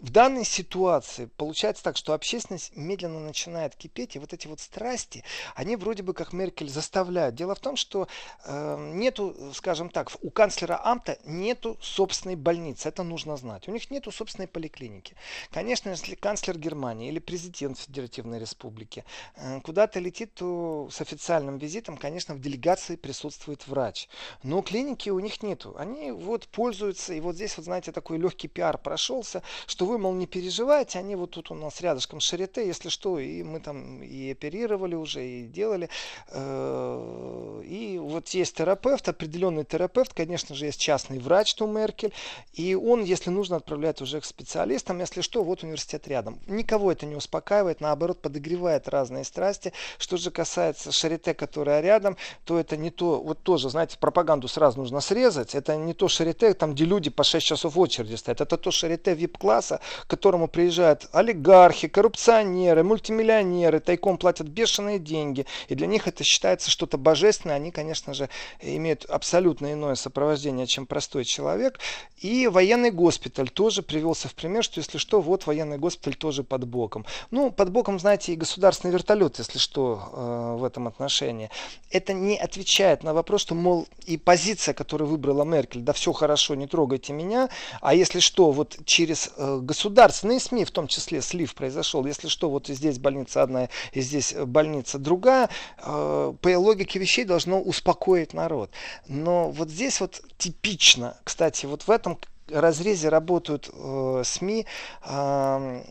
в 0.00 0.10
данной 0.10 0.44
ситуации 0.44 1.26
получается 1.36 1.82
так, 1.82 1.96
что 1.96 2.12
общественность 2.12 2.76
медленно 2.76 3.20
начинает 3.20 3.76
кипеть, 3.76 4.16
и 4.16 4.18
вот 4.18 4.32
эти 4.32 4.46
вот 4.46 4.60
страсти, 4.60 5.24
они 5.54 5.76
вроде 5.76 6.02
бы 6.02 6.14
как 6.14 6.32
Меркель 6.32 6.68
заставляют. 6.68 7.34
Дело 7.34 7.54
в 7.54 7.60
том, 7.60 7.76
что 7.76 8.08
э, 8.44 8.90
нету, 8.94 9.36
скажем 9.54 9.90
так, 9.90 10.10
у 10.22 10.30
канцлера 10.30 10.80
Амта 10.84 11.18
нету 11.24 11.78
собственной 11.80 12.36
больницы, 12.36 12.88
это 12.88 13.02
нужно 13.02 13.36
знать. 13.36 13.68
У 13.68 13.72
них 13.72 13.90
нету 13.90 14.10
собственной 14.10 14.48
поликлиники. 14.48 15.14
Конечно, 15.50 15.90
если 15.90 16.14
канцлер 16.14 16.58
Германии 16.58 17.08
или 17.08 17.18
президент 17.18 17.78
Федеративной 17.78 18.38
Республики 18.38 19.04
э, 19.36 19.60
куда-то 19.60 20.00
летит, 20.00 20.34
то 20.34 20.88
с 20.90 21.00
официальным 21.00 21.58
визитом, 21.58 21.96
конечно, 21.96 22.34
в 22.34 22.40
делегации 22.40 22.96
присутствует 22.96 23.66
врач. 23.66 24.08
Но 24.42 24.62
клиники 24.62 25.10
у 25.10 25.18
них 25.18 25.42
нету. 25.42 25.74
Они 25.78 26.10
вот 26.10 26.48
пользуются, 26.48 27.14
и 27.14 27.20
вот 27.20 27.34
здесь 27.34 27.56
вот, 27.56 27.64
знаете, 27.64 27.92
такой 27.92 28.18
легкий 28.18 28.48
пиар 28.48 28.78
прошелся, 28.78 29.42
что 29.66 29.86
вы, 29.86 29.98
мол, 29.98 30.14
не 30.14 30.26
переживайте, 30.26 30.98
они 30.98 31.16
вот 31.16 31.30
тут 31.30 31.50
у 31.50 31.54
нас 31.54 31.80
рядышком 31.80 32.20
Шарите, 32.20 32.66
если 32.66 32.88
что, 32.88 33.18
и 33.18 33.42
мы 33.42 33.60
там 33.60 34.02
и 34.02 34.30
оперировали 34.30 34.94
уже, 34.94 35.26
и 35.26 35.46
делали. 35.46 35.88
Э, 36.28 37.62
и 37.64 37.98
вот 37.98 38.28
есть 38.28 38.56
терапевт, 38.56 39.08
определенный 39.08 39.64
терапевт, 39.64 40.14
конечно 40.14 40.54
же, 40.54 40.66
есть 40.66 40.80
частный 40.80 41.18
врач 41.18 41.54
Ту 41.54 41.66
Меркель, 41.66 42.12
и 42.54 42.74
он, 42.74 43.04
если 43.04 43.30
нужно, 43.30 43.56
отправляет 43.56 44.00
уже 44.00 44.20
к 44.20 44.24
специалистам, 44.24 45.00
если 45.00 45.20
что, 45.20 45.42
вот 45.42 45.62
университет 45.62 46.08
рядом. 46.08 46.40
Никого 46.46 46.92
это 46.92 47.06
не 47.06 47.16
успокаивает, 47.16 47.80
наоборот, 47.80 48.20
подогревает 48.20 48.88
разные 48.88 49.24
страсти. 49.24 49.72
Что 49.98 50.16
же 50.16 50.30
касается 50.30 50.92
Шарите, 50.92 51.34
которая 51.34 51.80
рядом, 51.80 52.16
то 52.44 52.58
это 52.58 52.76
не 52.76 52.90
то, 52.90 53.20
вот 53.20 53.42
тоже, 53.42 53.70
знаете, 53.70 53.98
пропаганду 53.98 54.48
сразу 54.48 54.78
нужно 54.78 55.00
срезать, 55.00 55.54
это 55.54 55.76
не 55.76 55.94
то 55.94 56.08
Шарите, 56.08 56.54
там, 56.54 56.74
где 56.74 56.84
люди 56.84 57.10
по 57.10 57.24
6 57.24 57.46
часов 57.46 57.74
в 57.74 57.80
очереди 57.80 58.14
стоят, 58.14 58.40
это 58.40 58.56
то 58.56 58.70
Шарите 58.70 59.14
VIP-класса, 59.40 59.80
к 60.02 60.06
которому 60.06 60.48
приезжают 60.48 61.08
олигархи, 61.12 61.88
коррупционеры, 61.88 62.84
мультимиллионеры, 62.84 63.80
тайком 63.80 64.18
платят 64.18 64.48
бешеные 64.48 64.98
деньги. 64.98 65.46
И 65.68 65.74
для 65.74 65.86
них 65.86 66.06
это 66.06 66.24
считается 66.24 66.70
что-то 66.70 66.98
божественное. 66.98 67.56
Они, 67.56 67.70
конечно 67.70 68.14
же, 68.14 68.28
имеют 68.60 69.04
абсолютно 69.06 69.72
иное 69.72 69.94
сопровождение, 69.94 70.66
чем 70.66 70.86
простой 70.86 71.24
человек. 71.24 71.78
И 72.18 72.46
военный 72.46 72.90
госпиталь 72.90 73.48
тоже 73.48 73.82
привелся 73.82 74.28
в 74.28 74.34
пример, 74.34 74.62
что 74.62 74.80
если 74.80 74.98
что, 74.98 75.20
вот 75.20 75.46
военный 75.46 75.78
госпиталь 75.78 76.14
тоже 76.14 76.44
под 76.44 76.66
боком. 76.66 77.06
Ну, 77.30 77.50
под 77.50 77.70
боком, 77.70 77.98
знаете, 77.98 78.32
и 78.32 78.36
государственный 78.36 78.92
вертолет, 78.92 79.38
если 79.38 79.58
что, 79.58 80.10
э, 80.12 80.56
в 80.58 80.64
этом 80.64 80.86
отношении. 80.86 81.50
Это 81.90 82.12
не 82.12 82.36
отвечает 82.36 83.02
на 83.02 83.14
вопрос, 83.14 83.42
что, 83.42 83.54
мол, 83.54 83.88
и 84.06 84.16
позиция, 84.16 84.74
которую 84.74 85.08
выбрала 85.08 85.44
Меркель, 85.44 85.80
да 85.80 85.92
все 85.92 86.12
хорошо, 86.12 86.54
не 86.54 86.66
трогайте 86.66 87.12
меня, 87.12 87.48
а 87.80 87.94
если 87.94 88.20
что, 88.20 88.50
вот 88.50 88.76
через 88.84 89.29
э, 89.36 89.58
государственные 89.62 90.40
СМИ, 90.40 90.64
в 90.64 90.70
том 90.70 90.86
числе 90.86 91.20
слив 91.22 91.54
произошел, 91.54 92.04
если 92.06 92.28
что, 92.28 92.50
вот 92.50 92.68
здесь 92.68 92.98
больница 92.98 93.42
одна 93.42 93.68
и 93.92 94.00
здесь 94.00 94.34
больница 94.34 94.98
другая, 94.98 95.48
э, 95.78 96.34
по 96.40 96.58
логике 96.58 96.98
вещей 96.98 97.24
должно 97.24 97.60
успокоить 97.60 98.34
народ. 98.34 98.70
Но 99.08 99.50
вот 99.50 99.70
здесь 99.70 100.00
вот 100.00 100.22
типично, 100.38 101.16
кстати, 101.24 101.66
вот 101.66 101.82
в 101.82 101.90
этом 101.90 102.18
разрезе 102.50 103.08
работают 103.08 103.70
э, 103.72 104.22
СМИ 104.24 104.66
э, 105.04 105.82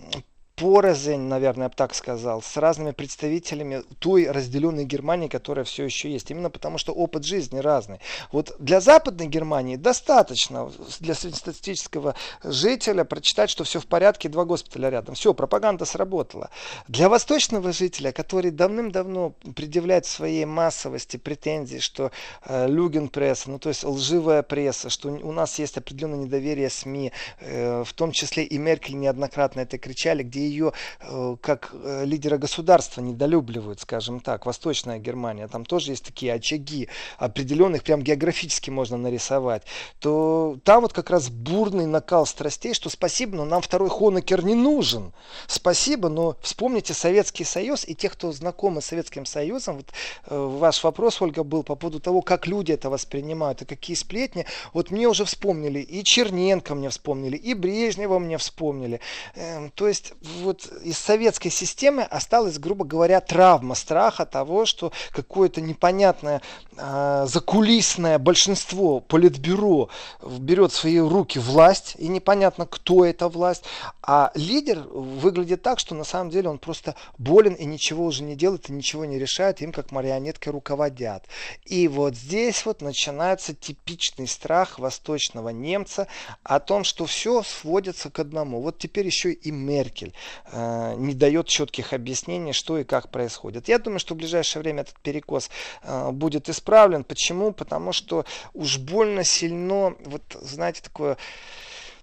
порознь, 0.60 1.22
наверное, 1.22 1.66
я 1.66 1.70
бы 1.70 1.76
так 1.76 1.96
сказал, 1.96 2.42
с 2.42 2.58
разными 2.58 2.92
представителями 2.92 3.84
той 4.00 4.30
разделенной 4.30 4.84
Германии, 4.84 5.30
которая 5.30 5.64
все 5.64 5.86
еще 5.86 6.12
есть. 6.12 6.30
Именно 6.32 6.50
потому, 6.50 6.78
что 6.78 6.94
опыт 6.94 7.24
жизни 7.24 7.60
разный. 7.60 8.00
Вот 8.32 8.56
для 8.60 8.82
Западной 8.82 9.28
Германии 9.28 9.78
достаточно 9.78 10.70
для 11.00 11.16
среднестатистического 11.16 12.16
жителя 12.44 13.06
прочитать, 13.06 13.50
что 13.50 13.64
все 13.64 13.80
в 13.80 13.88
порядке, 13.88 14.28
два 14.28 14.44
госпиталя 14.44 14.90
рядом. 14.90 15.16
Все, 15.16 15.34
пропаганда 15.34 15.86
сработала. 15.86 16.50
Для 16.88 17.08
восточного 17.08 17.72
жителя, 17.72 18.12
который 18.12 18.52
давным-давно 18.52 19.34
предъявляет 19.56 20.06
своей 20.06 20.44
массовости 20.46 21.18
претензии, 21.18 21.80
что 21.80 22.12
э, 22.46 22.68
люгенпресса, 22.68 23.50
ну 23.50 23.60
то 23.60 23.70
есть 23.70 23.86
лживая 23.86 24.44
пресса, 24.44 24.90
что 24.90 25.10
у 25.10 25.32
нас 25.32 25.58
есть 25.60 25.78
определенное 25.78 26.20
недоверие 26.20 26.70
СМИ, 26.70 27.14
э, 27.40 27.84
в 27.86 27.94
том 27.94 28.12
числе 28.12 28.44
и 28.44 28.58
Меркель 28.58 28.98
неоднократно 28.98 29.62
это 29.62 29.78
кричали, 29.78 30.24
где 30.24 30.49
ее 30.50 30.74
э, 31.02 31.36
как 31.42 31.72
э, 31.74 32.06
лидера 32.06 32.38
государства 32.38 33.02
недолюбливают, 33.02 33.82
скажем 33.82 34.20
так, 34.20 34.46
Восточная 34.46 35.00
Германия, 35.00 35.48
там 35.48 35.66
тоже 35.66 35.92
есть 35.92 36.06
такие 36.06 36.34
очаги 36.34 36.90
определенных, 37.18 37.84
прям 37.84 38.02
географически 38.02 38.70
можно 38.70 38.98
нарисовать, 38.98 39.64
то 40.00 40.58
там 40.64 40.82
вот 40.82 40.94
как 40.94 41.10
раз 41.10 41.30
бурный 41.30 41.86
накал 41.86 42.26
страстей, 42.26 42.74
что 42.74 42.90
спасибо, 42.90 43.38
но 43.38 43.46
нам 43.46 43.62
второй 43.62 43.90
Хонекер 43.90 44.44
не 44.44 44.56
нужен. 44.56 45.14
Спасибо, 45.48 46.10
но 46.10 46.36
вспомните 46.42 46.94
Советский 46.94 47.44
Союз 47.44 47.88
и 47.88 47.96
тех, 47.96 48.14
кто 48.14 48.32
знакомы 48.32 48.82
с 48.82 48.88
Советским 48.88 49.26
Союзом, 49.26 49.78
вот 49.78 49.88
э, 50.28 50.38
ваш 50.38 50.84
вопрос, 50.84 51.22
Ольга, 51.22 51.44
был 51.44 51.64
по 51.64 51.76
поводу 51.76 52.00
того, 52.00 52.22
как 52.22 52.48
люди 52.48 52.72
это 52.72 52.90
воспринимают 52.90 53.62
и 53.62 53.66
какие 53.66 53.96
сплетни. 53.96 54.46
Вот 54.74 54.92
мне 54.92 55.08
уже 55.08 55.26
вспомнили, 55.26 55.80
и 55.80 56.04
Черненко 56.04 56.76
мне 56.76 56.90
вспомнили, 56.90 57.38
и 57.38 57.54
Брежнева 57.54 58.20
мне 58.20 58.38
вспомнили. 58.38 59.00
Эм, 59.36 59.72
то 59.72 59.88
есть 59.88 60.14
вот 60.40 60.66
из 60.84 60.98
советской 60.98 61.50
системы 61.50 62.04
осталась, 62.04 62.58
грубо 62.58 62.86
говоря, 62.86 63.22
травма 63.22 63.76
страха 63.76 64.26
того, 64.26 64.66
что 64.66 64.92
какое-то 65.12 65.62
непонятное 65.62 66.42
э, 66.78 67.26
закулисное 67.28 68.18
большинство 68.20 69.00
политбюро 69.00 69.90
берет 70.24 70.72
в 70.72 70.76
свои 70.76 71.00
руки 71.00 71.40
власть, 71.40 71.96
и 71.98 72.08
непонятно, 72.08 72.66
кто 72.66 73.06
эта 73.06 73.28
власть, 73.28 73.64
а 74.02 74.32
лидер 74.36 74.80
выглядит 74.80 75.62
так, 75.62 75.80
что 75.80 75.96
на 75.96 76.04
самом 76.04 76.30
деле 76.30 76.50
он 76.50 76.58
просто 76.58 76.96
болен 77.18 77.54
и 77.54 77.66
ничего 77.66 78.06
уже 78.06 78.24
не 78.24 78.36
делает, 78.36 78.70
и 78.70 78.74
ничего 78.74 79.06
не 79.06 79.20
решает, 79.20 79.62
им 79.62 79.72
как 79.72 79.92
марионеткой 79.92 80.54
руководят. 80.54 81.26
И 81.66 81.88
вот 81.88 82.16
здесь 82.16 82.66
вот 82.66 82.82
начинается 82.82 83.54
типичный 83.54 84.28
страх 84.28 84.80
восточного 84.80 85.50
немца 85.50 86.08
о 86.44 86.60
том, 86.60 86.84
что 86.84 87.06
все 87.06 87.44
сводится 87.44 88.10
к 88.10 88.20
одному. 88.20 88.62
Вот 88.62 88.78
теперь 88.78 89.06
еще 89.06 89.32
и 89.32 89.52
Меркель 89.52 90.14
э, 90.52 90.96
не 90.98 91.14
дает 91.14 91.48
четких 91.48 91.94
объяснений, 91.94 92.54
что 92.54 92.78
и 92.78 92.84
как 92.84 93.10
происходит. 93.10 93.68
Я 93.68 93.80
думаю, 93.80 94.00
что 94.00 94.14
в 94.14 94.18
ближайшее 94.18 94.62
время 94.62 94.82
этот 94.82 95.00
перекос 95.00 95.50
э, 95.84 96.12
будет 96.12 96.50
исправлен. 96.50 97.04
Почему? 97.04 97.52
Потому 97.52 97.94
что 97.94 98.26
уж 98.54 98.78
больно 98.78 99.24
сильно, 99.24 99.96
вот 100.06 100.24
знаете, 100.42 100.82
такое 100.82 101.18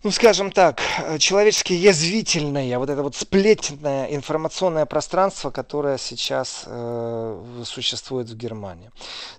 ну, 0.02 0.12
скажем 0.12 0.52
так, 0.52 0.80
человечески 1.18 1.72
язвительное, 1.72 2.78
вот 2.78 2.90
это 2.90 3.02
вот 3.02 3.16
сплетенное 3.16 4.06
информационное 4.14 4.86
пространство, 4.86 5.50
которое 5.50 5.98
сейчас 5.98 6.62
э, 6.64 7.62
существует 7.64 8.28
в 8.28 8.36
Германии. 8.36 8.92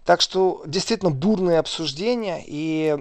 Так 0.03 0.19
что 0.19 0.63
действительно 0.65 1.11
бурные 1.11 1.59
обсуждения 1.59 2.43
и 2.45 2.97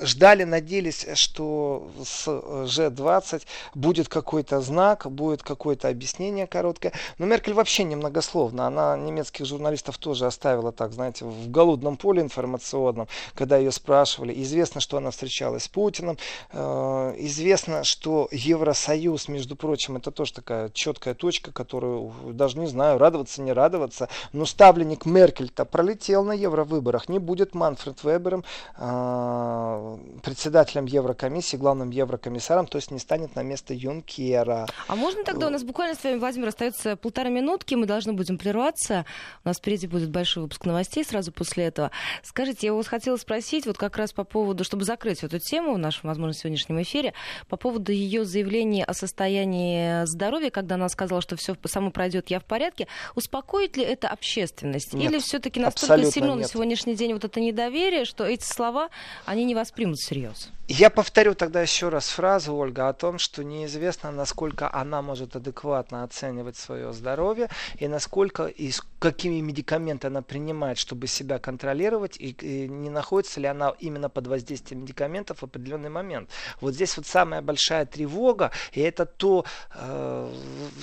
ждали, 0.00 0.44
надеялись, 0.44 1.06
что 1.14 1.90
с 2.04 2.26
G20 2.28 3.42
будет 3.74 4.08
какой-то 4.08 4.60
знак, 4.60 5.10
будет 5.10 5.42
какое-то 5.42 5.88
объяснение 5.88 6.46
короткое. 6.46 6.92
Но 7.18 7.26
Меркель 7.26 7.54
вообще 7.54 7.84
немногословно. 7.84 8.66
Она 8.66 8.96
немецких 8.96 9.46
журналистов 9.46 9.98
тоже 9.98 10.26
оставила 10.26 10.72
так, 10.72 10.92
знаете, 10.92 11.24
в 11.24 11.50
голодном 11.50 11.96
поле 11.96 12.22
информационном, 12.22 13.08
когда 13.34 13.56
ее 13.56 13.72
спрашивали. 13.72 14.32
Известно, 14.42 14.80
что 14.80 14.96
она 14.96 15.10
встречалась 15.10 15.64
с 15.64 15.68
Путиным. 15.68 16.18
Э, 16.52 17.14
известно, 17.18 17.84
что 17.84 18.28
Евросоюз, 18.30 19.28
между 19.28 19.56
прочим, 19.56 19.96
это 19.96 20.10
тоже 20.10 20.32
такая 20.32 20.70
четкая 20.70 21.14
точка, 21.14 21.52
которую 21.52 22.12
даже 22.32 22.58
не 22.58 22.66
знаю, 22.66 22.98
радоваться, 22.98 23.42
не 23.42 23.52
радоваться. 23.52 24.08
Но 24.32 24.46
ставленник 24.46 25.06
Меркель-то 25.06 25.64
пролетел 25.64 26.24
на 26.24 26.32
евровыборах. 26.32 27.08
Не 27.08 27.18
будет 27.18 27.54
Манфред 27.54 28.02
Вебером 28.04 28.44
э, 28.76 29.77
председателем 30.22 30.86
Еврокомиссии, 30.86 31.56
главным 31.56 31.90
еврокомиссаром, 31.90 32.66
то 32.66 32.76
есть 32.76 32.90
не 32.90 32.98
станет 32.98 33.34
на 33.34 33.42
место 33.42 33.74
Юнкера. 33.74 34.66
А 34.86 34.96
можно 34.96 35.24
тогда 35.24 35.46
у 35.46 35.50
нас 35.50 35.62
буквально 35.62 35.94
с 35.94 36.04
вами, 36.04 36.16
Владимир, 36.18 36.48
остается 36.48 36.96
полтора 36.96 37.30
минутки, 37.30 37.74
мы 37.74 37.86
должны 37.86 38.12
будем 38.12 38.38
прерваться. 38.38 39.04
У 39.44 39.48
нас 39.48 39.58
впереди 39.58 39.86
будет 39.86 40.10
большой 40.10 40.44
выпуск 40.44 40.64
новостей 40.64 41.04
сразу 41.04 41.32
после 41.32 41.64
этого. 41.64 41.90
Скажите, 42.22 42.66
я 42.68 42.74
вас 42.74 42.86
хотела 42.86 43.16
спросить 43.16 43.66
вот 43.66 43.78
как 43.78 43.96
раз 43.96 44.12
по 44.12 44.24
поводу, 44.24 44.64
чтобы 44.64 44.84
закрыть 44.84 45.22
эту 45.22 45.38
тему 45.38 45.74
в 45.74 45.78
нашем, 45.78 46.08
возможно, 46.08 46.34
сегодняшнем 46.34 46.80
эфире, 46.82 47.14
по 47.48 47.56
поводу 47.56 47.92
ее 47.92 48.24
заявления 48.24 48.84
о 48.84 48.94
состоянии 48.94 50.04
здоровья, 50.06 50.50
когда 50.50 50.76
она 50.76 50.88
сказала, 50.88 51.20
что 51.20 51.36
все 51.36 51.56
само 51.66 51.90
пройдет, 51.90 52.30
я 52.30 52.40
в 52.40 52.44
порядке. 52.44 52.86
Успокоит 53.14 53.76
ли 53.76 53.84
это 53.84 54.08
общественность? 54.08 54.94
Нет, 54.94 55.10
Или 55.10 55.18
все-таки 55.20 55.60
настолько 55.60 56.10
сильно 56.10 56.30
нет. 56.30 56.38
на 56.38 56.44
сегодняшний 56.44 56.94
день 56.94 57.12
вот 57.12 57.24
это 57.24 57.40
недоверие, 57.40 58.04
что 58.04 58.24
эти 58.24 58.44
слова, 58.44 58.88
они 59.24 59.44
не 59.44 59.54
negócio 59.58 59.74
primo 59.74 59.92
do 59.92 59.98
Serioso. 60.00 60.57
Я 60.70 60.90
повторю 60.90 61.34
тогда 61.34 61.62
еще 61.62 61.88
раз 61.88 62.10
фразу, 62.10 62.54
Ольга, 62.54 62.90
о 62.90 62.92
том, 62.92 63.18
что 63.18 63.42
неизвестно, 63.42 64.10
насколько 64.12 64.70
она 64.70 65.00
может 65.00 65.34
адекватно 65.34 66.02
оценивать 66.04 66.58
свое 66.58 66.92
здоровье 66.92 67.48
и 67.78 67.88
насколько 67.88 68.44
и 68.44 68.70
какими 68.98 69.40
медикаментами 69.40 70.12
она 70.12 70.22
принимает, 70.22 70.76
чтобы 70.76 71.06
себя 71.06 71.38
контролировать, 71.38 72.16
и, 72.18 72.36
и 72.40 72.68
не 72.68 72.90
находится 72.90 73.40
ли 73.40 73.46
она 73.46 73.72
именно 73.78 74.10
под 74.10 74.26
воздействием 74.26 74.82
медикаментов 74.82 75.38
в 75.38 75.44
определенный 75.44 75.88
момент. 75.88 76.28
Вот 76.60 76.74
здесь 76.74 76.96
вот 76.98 77.06
самая 77.06 77.40
большая 77.40 77.86
тревога, 77.86 78.50
и 78.72 78.80
это 78.80 79.06
то 79.06 79.46
э, 79.74 80.32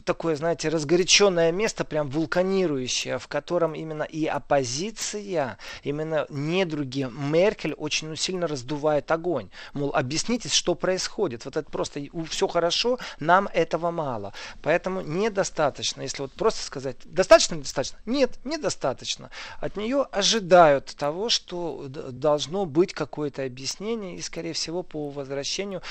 такое, 0.03 0.35
знаете, 0.35 0.69
разгоряченное 0.69 1.51
место, 1.51 1.83
прям 1.85 2.09
вулканирующее, 2.09 3.19
в 3.19 3.27
котором 3.27 3.75
именно 3.75 4.03
и 4.03 4.25
оппозиция, 4.25 5.59
именно 5.83 6.25
недруги 6.29 7.07
Меркель 7.11 7.73
очень 7.73 8.15
сильно 8.17 8.47
раздувает 8.47 9.11
огонь. 9.11 9.49
Мол, 9.75 9.91
объясните, 9.93 10.47
что 10.47 10.73
происходит. 10.73 11.43
Вот 11.43 11.57
это 11.57 11.69
просто 11.69 11.99
все 12.29 12.47
хорошо, 12.47 12.97
нам 13.19 13.49
этого 13.51 13.91
мало. 13.91 14.33
Поэтому 14.61 15.01
недостаточно, 15.01 16.01
если 16.01 16.21
вот 16.21 16.31
просто 16.31 16.63
сказать, 16.63 16.95
достаточно, 17.03 17.55
недостаточно? 17.55 17.99
Нет, 18.05 18.39
недостаточно. 18.45 19.31
От 19.59 19.75
нее 19.75 20.03
ожидают 20.03 20.95
того, 20.95 21.27
что 21.27 21.87
должно 21.89 22.65
быть 22.65 22.93
какое-то 22.93 23.43
объяснение, 23.43 24.15
и, 24.15 24.21
скорее 24.21 24.53
всего, 24.53 24.81
по 24.81 25.09
возвращению 25.09 25.81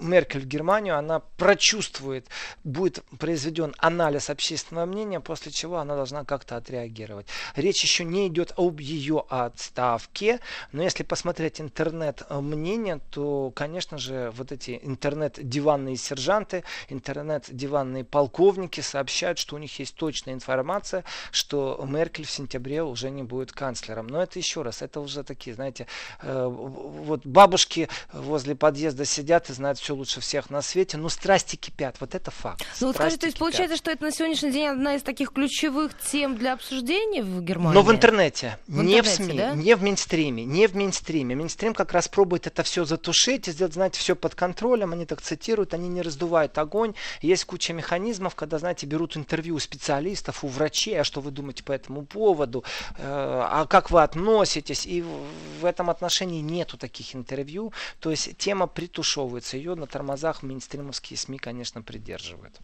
Меркель 0.00 0.40
в 0.40 0.46
Германию, 0.46 0.98
она 0.98 1.20
прочувствует, 1.20 2.26
будет 2.64 3.04
произведен 3.20 3.72
анализ 3.78 4.30
общественного 4.30 4.86
мнения, 4.86 5.20
после 5.20 5.52
чего 5.52 5.76
она 5.78 5.94
должна 5.94 6.24
как-то 6.24 6.56
отреагировать. 6.56 7.28
Речь 7.54 7.84
еще 7.84 8.02
не 8.02 8.26
идет 8.26 8.52
об 8.56 8.80
ее 8.80 9.24
отставке, 9.28 10.40
но 10.72 10.82
если 10.82 11.04
посмотреть 11.04 11.60
интернет-мнение, 11.60 12.63
то, 13.10 13.52
конечно 13.54 13.98
же, 13.98 14.32
вот 14.36 14.52
эти 14.52 14.80
интернет-диванные 14.82 15.96
сержанты, 15.96 16.64
интернет-диванные 16.88 18.04
полковники 18.04 18.80
сообщают, 18.80 19.38
что 19.38 19.56
у 19.56 19.58
них 19.58 19.78
есть 19.78 19.94
точная 19.96 20.34
информация, 20.34 21.04
что 21.30 21.84
Меркель 21.88 22.26
в 22.26 22.30
сентябре 22.30 22.82
уже 22.82 23.10
не 23.10 23.22
будет 23.22 23.52
канцлером. 23.52 24.06
Но 24.06 24.22
это 24.22 24.38
еще 24.38 24.62
раз, 24.62 24.82
это 24.82 25.00
уже 25.00 25.22
такие, 25.24 25.54
знаете, 25.54 25.86
э, 26.22 26.46
вот 26.46 27.26
бабушки 27.26 27.88
возле 28.12 28.54
подъезда 28.54 29.04
сидят 29.04 29.50
и 29.50 29.52
знают 29.52 29.78
все 29.78 29.94
лучше 29.94 30.20
всех 30.20 30.50
на 30.50 30.62
свете, 30.62 30.96
но 30.96 31.08
страсти 31.08 31.56
кипят. 31.56 31.96
Вот 32.00 32.14
это 32.14 32.30
факт. 32.30 32.64
Ну 32.80 32.88
вот 32.88 32.96
скажите, 32.96 33.20
то 33.20 33.26
есть 33.26 33.36
кипят. 33.36 33.38
получается, 33.38 33.76
что 33.76 33.90
это 33.90 34.04
на 34.04 34.10
сегодняшний 34.10 34.52
день 34.52 34.68
одна 34.68 34.94
из 34.94 35.02
таких 35.02 35.32
ключевых 35.32 35.92
тем 36.10 36.36
для 36.36 36.54
обсуждения 36.54 37.22
в 37.22 37.42
Германии? 37.42 37.74
Но 37.74 37.82
в 37.82 37.90
интернете, 37.90 38.58
В 38.66 38.82
не 38.82 38.98
интернете, 38.98 39.22
в 39.22 39.26
СМИ, 39.26 39.38
да? 39.38 39.54
не 39.54 39.76
в 39.76 39.82
мейнстриме, 39.82 40.44
не 40.44 40.66
в 40.66 40.74
мейнстриме. 40.74 41.34
Мейнстрим 41.34 41.74
как 41.74 41.92
раз 41.92 42.08
пробует 42.08 42.46
это 42.46 42.53
все 42.62 42.84
затушить 42.84 43.46
сделать, 43.46 43.74
знаете, 43.74 43.98
все 43.98 44.14
под 44.14 44.34
контролем. 44.34 44.92
Они 44.92 45.06
так 45.06 45.20
цитируют, 45.20 45.74
они 45.74 45.88
не 45.88 46.02
раздувают 46.02 46.56
огонь. 46.58 46.94
Есть 47.22 47.44
куча 47.44 47.72
механизмов, 47.72 48.34
когда, 48.34 48.58
знаете, 48.58 48.86
берут 48.86 49.16
интервью 49.16 49.56
у 49.56 49.58
специалистов, 49.58 50.44
у 50.44 50.48
врачей, 50.48 51.00
а 51.00 51.04
что 51.04 51.20
вы 51.20 51.30
думаете 51.30 51.62
по 51.64 51.72
этому 51.72 52.04
поводу, 52.04 52.64
э, 52.96 53.02
а 53.02 53.66
как 53.66 53.90
вы 53.90 54.02
относитесь. 54.02 54.86
И 54.86 55.02
в- 55.02 55.64
этом 55.64 55.90
отношении 55.90 56.40
нету 56.40 56.76
таких 56.76 57.14
интервью. 57.16 57.72
То 58.00 58.10
есть 58.10 58.36
тема 58.36 58.66
притушевывается. 58.66 59.56
Ее 59.56 59.74
на 59.74 59.86
тормозах 59.86 60.42
мейнстримовские 60.42 61.16
СМИ, 61.16 61.38
конечно, 61.38 61.82
придерживают. 61.82 62.54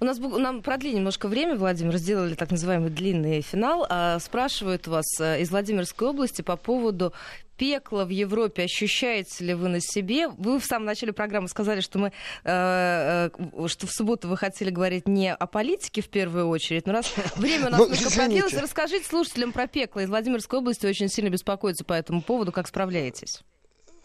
У 0.00 0.04
нас 0.04 0.18
нам 0.18 0.62
продлили 0.62 0.96
немножко 0.96 1.28
время, 1.28 1.56
Владимир, 1.56 1.96
сделали 1.96 2.34
так 2.34 2.50
называемый 2.50 2.90
длинный 2.90 3.42
финал. 3.42 3.86
А, 3.88 4.18
спрашивают 4.20 4.86
вас 4.86 5.20
э, 5.20 5.40
из 5.40 5.50
Владимирской 5.50 6.08
области 6.08 6.42
по 6.42 6.56
поводу 6.56 7.12
пекла 7.56 8.04
в 8.04 8.10
Европе. 8.10 8.64
Ощущаете 8.64 9.25
ли 9.40 9.54
вы 9.54 9.68
на 9.68 9.80
себе? 9.80 10.28
Вы 10.28 10.58
в 10.58 10.64
самом 10.64 10.86
начале 10.86 11.12
программы 11.12 11.48
сказали, 11.48 11.80
что 11.80 11.98
мы, 11.98 12.12
э, 12.44 13.30
э, 13.30 13.68
что 13.68 13.86
в 13.86 13.90
субботу 13.90 14.28
вы 14.28 14.36
хотели 14.36 14.70
говорить 14.70 15.08
не 15.08 15.32
о 15.32 15.46
политике 15.46 16.02
в 16.02 16.08
первую 16.08 16.48
очередь, 16.48 16.86
но 16.86 16.92
раз 16.92 17.12
время 17.36 17.66
у 17.68 17.70
нас 17.70 17.78
Ну, 17.78 17.84
немножко 17.84 18.08
извините. 18.08 18.40
продлилось, 18.40 18.62
расскажите 18.62 19.04
слушателям 19.06 19.52
про 19.52 19.66
пекло. 19.66 20.00
Из 20.00 20.08
Владимирской 20.08 20.58
области 20.58 20.86
очень 20.86 21.08
сильно 21.08 21.28
беспокоятся 21.28 21.84
по 21.84 21.92
этому 21.92 22.22
поводу. 22.22 22.52
Как 22.52 22.68
справляетесь? 22.68 23.42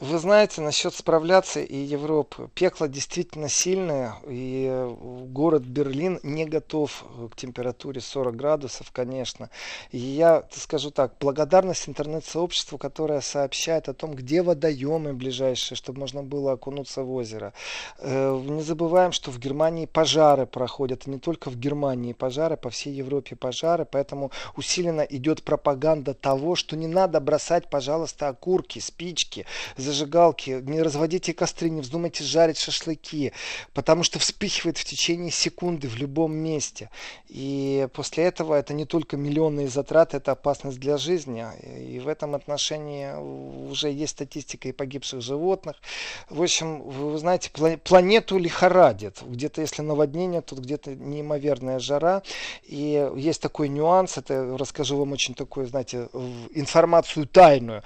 Вы 0.01 0.17
знаете, 0.17 0.61
насчет 0.61 0.95
справляться 0.95 1.61
и 1.61 1.77
Европы. 1.77 2.49
Пекло 2.55 2.87
действительно 2.87 3.49
сильное, 3.49 4.15
и 4.27 4.65
э, 4.67 4.95
город 5.27 5.61
Берлин 5.61 6.19
не 6.23 6.45
готов 6.45 7.05
э, 7.19 7.27
к 7.31 7.35
температуре 7.35 8.01
40 8.01 8.35
градусов, 8.35 8.91
конечно. 8.91 9.51
И 9.91 9.99
я 9.99 10.43
скажу 10.53 10.89
так, 10.89 11.13
благодарность 11.19 11.87
интернет-сообществу, 11.87 12.79
которое 12.79 13.21
сообщает 13.21 13.89
о 13.89 13.93
том, 13.93 14.15
где 14.15 14.41
водоемы 14.41 15.13
ближайшие, 15.13 15.75
чтобы 15.75 15.99
можно 15.99 16.23
было 16.23 16.53
окунуться 16.53 17.03
в 17.03 17.13
озеро. 17.13 17.53
Э, 17.99 18.41
Не 18.43 18.63
забываем, 18.63 19.11
что 19.11 19.29
в 19.29 19.37
Германии 19.37 19.85
пожары 19.85 20.47
проходят, 20.47 21.05
и 21.05 21.11
не 21.11 21.19
только 21.19 21.51
в 21.51 21.57
Германии 21.57 22.13
пожары, 22.13 22.57
по 22.57 22.71
всей 22.71 22.91
Европе 22.91 23.35
пожары, 23.35 23.85
поэтому 23.85 24.31
усиленно 24.57 25.01
идет 25.01 25.43
пропаганда 25.43 26.15
того, 26.15 26.55
что 26.55 26.75
не 26.75 26.87
надо 26.87 27.19
бросать, 27.19 27.69
пожалуйста, 27.69 28.29
окурки, 28.29 28.79
спички, 28.79 29.45
зажигалки, 29.91 30.61
не 30.61 30.81
разводите 30.81 31.33
костры, 31.33 31.69
не 31.69 31.81
вздумайте 31.81 32.23
жарить 32.23 32.57
шашлыки, 32.57 33.33
потому 33.73 34.03
что 34.03 34.19
вспыхивает 34.19 34.77
в 34.77 34.85
течение 34.85 35.31
секунды 35.31 35.87
в 35.87 35.97
любом 35.97 36.33
месте. 36.33 36.89
И 37.27 37.87
после 37.93 38.25
этого 38.25 38.55
это 38.55 38.73
не 38.73 38.85
только 38.85 39.17
миллионные 39.17 39.67
затраты, 39.67 40.17
это 40.17 40.31
опасность 40.31 40.79
для 40.79 40.97
жизни. 40.97 41.45
И 41.77 41.99
в 41.99 42.07
этом 42.07 42.35
отношении 42.35 43.13
уже 43.69 43.89
есть 43.89 44.13
статистика 44.13 44.69
и 44.69 44.71
погибших 44.71 45.21
животных. 45.21 45.75
В 46.29 46.41
общем, 46.41 46.81
вы 46.81 47.17
знаете, 47.17 47.49
пла- 47.53 47.77
планету 47.77 48.37
лихорадит. 48.37 49.21
Где-то 49.21 49.61
если 49.61 49.81
наводнение, 49.81 50.41
тут 50.41 50.59
где-то 50.59 50.95
неимоверная 50.95 51.79
жара. 51.79 52.23
И 52.63 53.09
есть 53.15 53.41
такой 53.41 53.69
нюанс, 53.69 54.17
это 54.17 54.57
расскажу 54.57 54.97
вам 54.97 55.11
очень 55.11 55.33
такую, 55.33 55.67
знаете, 55.67 56.09
информацию 56.53 57.27
тайную. 57.27 57.83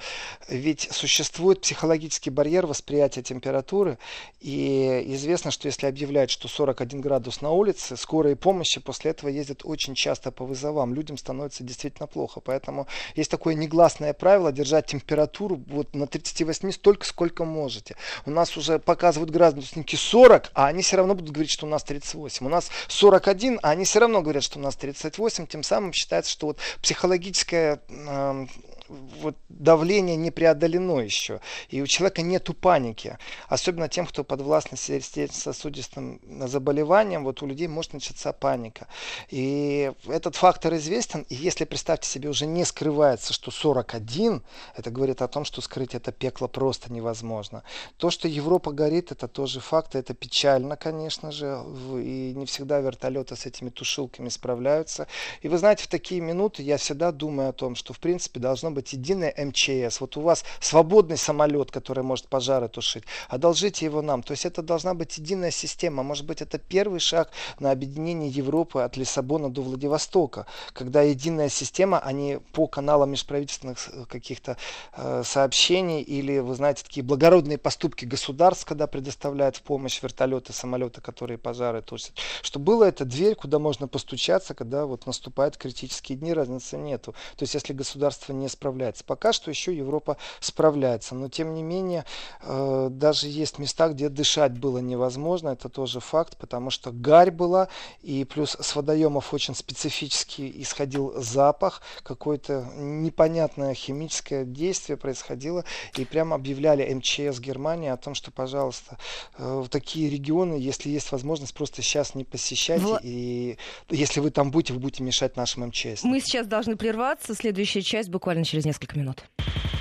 Ведь 0.47 0.89
существует 0.91 1.61
психологический 1.95 2.29
барьер 2.29 2.65
восприятия 2.65 3.21
температуры. 3.21 3.97
И 4.41 5.03
известно, 5.15 5.49
что 5.49 5.67
если 5.67 5.87
объявляют, 5.87 6.29
что 6.29 6.49
41 6.49 6.99
градус 6.99 7.39
на 7.39 7.51
улице, 7.51 7.95
скорые 7.95 8.35
помощи 8.35 8.81
после 8.81 9.11
этого 9.11 9.29
ездят 9.29 9.61
очень 9.63 9.95
часто 9.95 10.31
по 10.31 10.45
вызовам. 10.45 10.93
Людям 10.93 11.17
становится 11.17 11.63
действительно 11.63 12.07
плохо. 12.07 12.41
Поэтому 12.41 12.87
есть 13.15 13.31
такое 13.31 13.53
негласное 13.53 14.13
правило 14.13 14.51
держать 14.51 14.87
температуру 14.87 15.61
вот 15.67 15.95
на 15.95 16.05
38 16.05 16.71
столько, 16.71 17.05
сколько 17.05 17.45
можете. 17.45 17.95
У 18.25 18.31
нас 18.31 18.57
уже 18.57 18.77
показывают 18.77 19.31
градусники 19.31 19.95
40, 19.95 20.51
а 20.53 20.67
они 20.67 20.81
все 20.81 20.97
равно 20.97 21.15
будут 21.15 21.31
говорить, 21.31 21.51
что 21.51 21.65
у 21.65 21.69
нас 21.69 21.83
38. 21.83 22.45
У 22.45 22.49
нас 22.49 22.69
41, 22.89 23.59
а 23.63 23.69
они 23.69 23.85
все 23.85 23.99
равно 23.99 24.21
говорят, 24.21 24.43
что 24.43 24.59
у 24.59 24.61
нас 24.61 24.75
38. 24.75 25.47
Тем 25.47 25.63
самым 25.63 25.93
считается, 25.93 26.29
что 26.31 26.47
вот 26.47 26.57
психологическое 26.81 27.79
эм, 27.87 28.49
вот 28.87 29.35
давление 29.49 30.15
не 30.15 30.31
преодолено 30.31 30.99
еще. 30.99 31.41
И 31.69 31.81
у 31.81 31.87
человека 31.87 32.21
нету 32.21 32.53
паники. 32.53 33.17
Особенно 33.47 33.89
тем, 33.89 34.05
кто 34.05 34.23
подвластен 34.23 34.77
сердечно-сосудистым 34.77 36.21
заболеваниям, 36.47 37.23
вот 37.23 37.41
у 37.41 37.47
людей 37.47 37.67
может 37.67 37.93
начаться 37.93 38.31
паника. 38.33 38.87
И 39.29 39.91
этот 40.07 40.35
фактор 40.35 40.75
известен. 40.75 41.25
И 41.29 41.35
если, 41.35 41.65
представьте 41.65 42.09
себе, 42.09 42.29
уже 42.29 42.45
не 42.45 42.65
скрывается, 42.65 43.33
что 43.33 43.51
41, 43.51 44.43
это 44.75 44.91
говорит 44.91 45.21
о 45.21 45.27
том, 45.27 45.45
что 45.45 45.61
скрыть 45.61 45.95
это 45.95 46.11
пекло 46.11 46.47
просто 46.47 46.91
невозможно. 46.91 47.63
То, 47.97 48.09
что 48.09 48.27
Европа 48.27 48.71
горит, 48.71 49.11
это 49.11 49.27
тоже 49.27 49.59
факт. 49.59 49.95
Это 49.95 50.13
печально, 50.13 50.77
конечно 50.77 51.31
же. 51.31 51.63
И 51.95 52.33
не 52.35 52.45
всегда 52.45 52.79
вертолеты 52.79 53.35
с 53.35 53.45
этими 53.45 53.69
тушилками 53.69 54.29
справляются. 54.29 55.07
И 55.41 55.47
вы 55.47 55.57
знаете, 55.57 55.83
в 55.83 55.87
такие 55.87 56.21
минуты 56.21 56.61
я 56.63 56.77
всегда 56.77 57.11
думаю 57.11 57.49
о 57.49 57.53
том, 57.53 57.75
что 57.75 57.93
в 57.93 57.99
принципе 57.99 58.39
должно 58.39 58.71
быть 58.75 58.93
единое 58.93 59.33
МЧС. 59.35 60.01
Вот 60.01 60.17
у 60.17 60.21
вас 60.21 60.43
свободный 60.59 61.17
самолет, 61.17 61.71
который 61.71 62.03
может 62.03 62.27
пожары 62.27 62.67
тушить. 62.67 63.03
Одолжите 63.29 63.85
его 63.85 64.01
нам. 64.01 64.21
То 64.21 64.31
есть 64.31 64.45
это 64.45 64.61
должна 64.61 64.93
быть 64.93 65.17
единая 65.17 65.51
система. 65.51 66.03
Может 66.03 66.25
быть, 66.25 66.41
это 66.41 66.59
первый 66.59 66.99
шаг 66.99 67.31
на 67.59 67.71
объединение 67.71 68.29
Европы 68.29 68.81
от 68.81 68.97
Лиссабона 68.97 69.49
до 69.49 69.61
Владивостока, 69.61 70.45
когда 70.73 71.01
единая 71.01 71.49
система, 71.49 71.99
а 71.99 72.11
не 72.11 72.39
по 72.53 72.67
каналам 72.67 73.11
межправительственных 73.11 73.89
э, 73.91 74.05
каких-то 74.07 74.57
э, 74.95 75.23
сообщений 75.25 76.01
или, 76.01 76.39
вы 76.39 76.55
знаете, 76.55 76.83
такие 76.83 77.03
благородные 77.03 77.57
поступки 77.57 78.05
государств, 78.05 78.65
когда 78.65 78.87
предоставляют 78.87 79.55
в 79.55 79.61
помощь 79.61 80.01
вертолеты, 80.03 80.53
самолеты, 80.53 81.01
которые 81.01 81.37
пожары 81.37 81.81
тушат. 81.81 82.13
Что 82.41 82.59
было 82.59 82.83
это 82.83 83.05
дверь, 83.05 83.35
куда 83.35 83.59
можно 83.59 83.87
постучаться, 83.87 84.53
когда 84.53 84.85
вот 84.85 85.05
наступают 85.05 85.57
критические 85.57 86.17
дни, 86.17 86.33
разницы 86.33 86.77
нету. 86.77 87.13
То 87.37 87.43
есть 87.43 87.53
если 87.53 87.73
государство 87.73 88.33
не 88.33 88.49
справляется. 88.49 88.64
Пока 89.03 89.33
что 89.33 89.49
еще 89.49 89.75
Европа 89.75 90.17
справляется, 90.39 91.15
но 91.15 91.29
тем 91.29 91.53
не 91.53 91.63
менее 91.63 92.05
э, 92.41 92.87
даже 92.91 93.27
есть 93.27 93.59
места, 93.59 93.89
где 93.89 94.09
дышать 94.09 94.57
было 94.57 94.79
невозможно, 94.79 95.49
это 95.49 95.69
тоже 95.69 95.99
факт, 95.99 96.37
потому 96.37 96.69
что 96.69 96.91
гарь 96.91 97.31
была, 97.31 97.67
и 98.01 98.23
плюс 98.23 98.57
с 98.59 98.75
водоемов 98.75 99.33
очень 99.33 99.55
специфически 99.55 100.51
исходил 100.61 101.13
запах, 101.17 101.81
какое-то 102.03 102.65
непонятное 102.77 103.73
химическое 103.73 104.45
действие 104.45 104.97
происходило, 104.97 105.63
и 105.95 106.05
прямо 106.05 106.35
объявляли 106.35 106.93
МЧС 106.93 107.39
Германии 107.39 107.89
о 107.89 107.97
том, 107.97 108.15
что, 108.15 108.31
пожалуйста, 108.31 108.97
э, 109.37 109.61
в 109.65 109.69
такие 109.69 110.09
регионы, 110.09 110.55
если 110.55 110.89
есть 110.89 111.11
возможность, 111.11 111.53
просто 111.53 111.81
сейчас 111.81 112.15
не 112.15 112.23
посещайте, 112.23 112.85
Вла... 112.85 112.99
и 113.03 113.57
если 113.89 114.19
вы 114.19 114.31
там 114.31 114.51
будете, 114.51 114.73
вы 114.73 114.79
будете 114.79 115.03
мешать 115.03 115.35
нашим 115.35 115.67
МЧС. 115.67 116.03
Мы 116.03 116.19
сейчас 116.19 116.47
должны 116.47 116.75
прерваться, 116.75 117.35
следующая 117.35 117.81
часть 117.81 118.09
буквально 118.09 118.43
через 118.55 118.65
несколько 118.65 118.97
минут. 118.97 119.25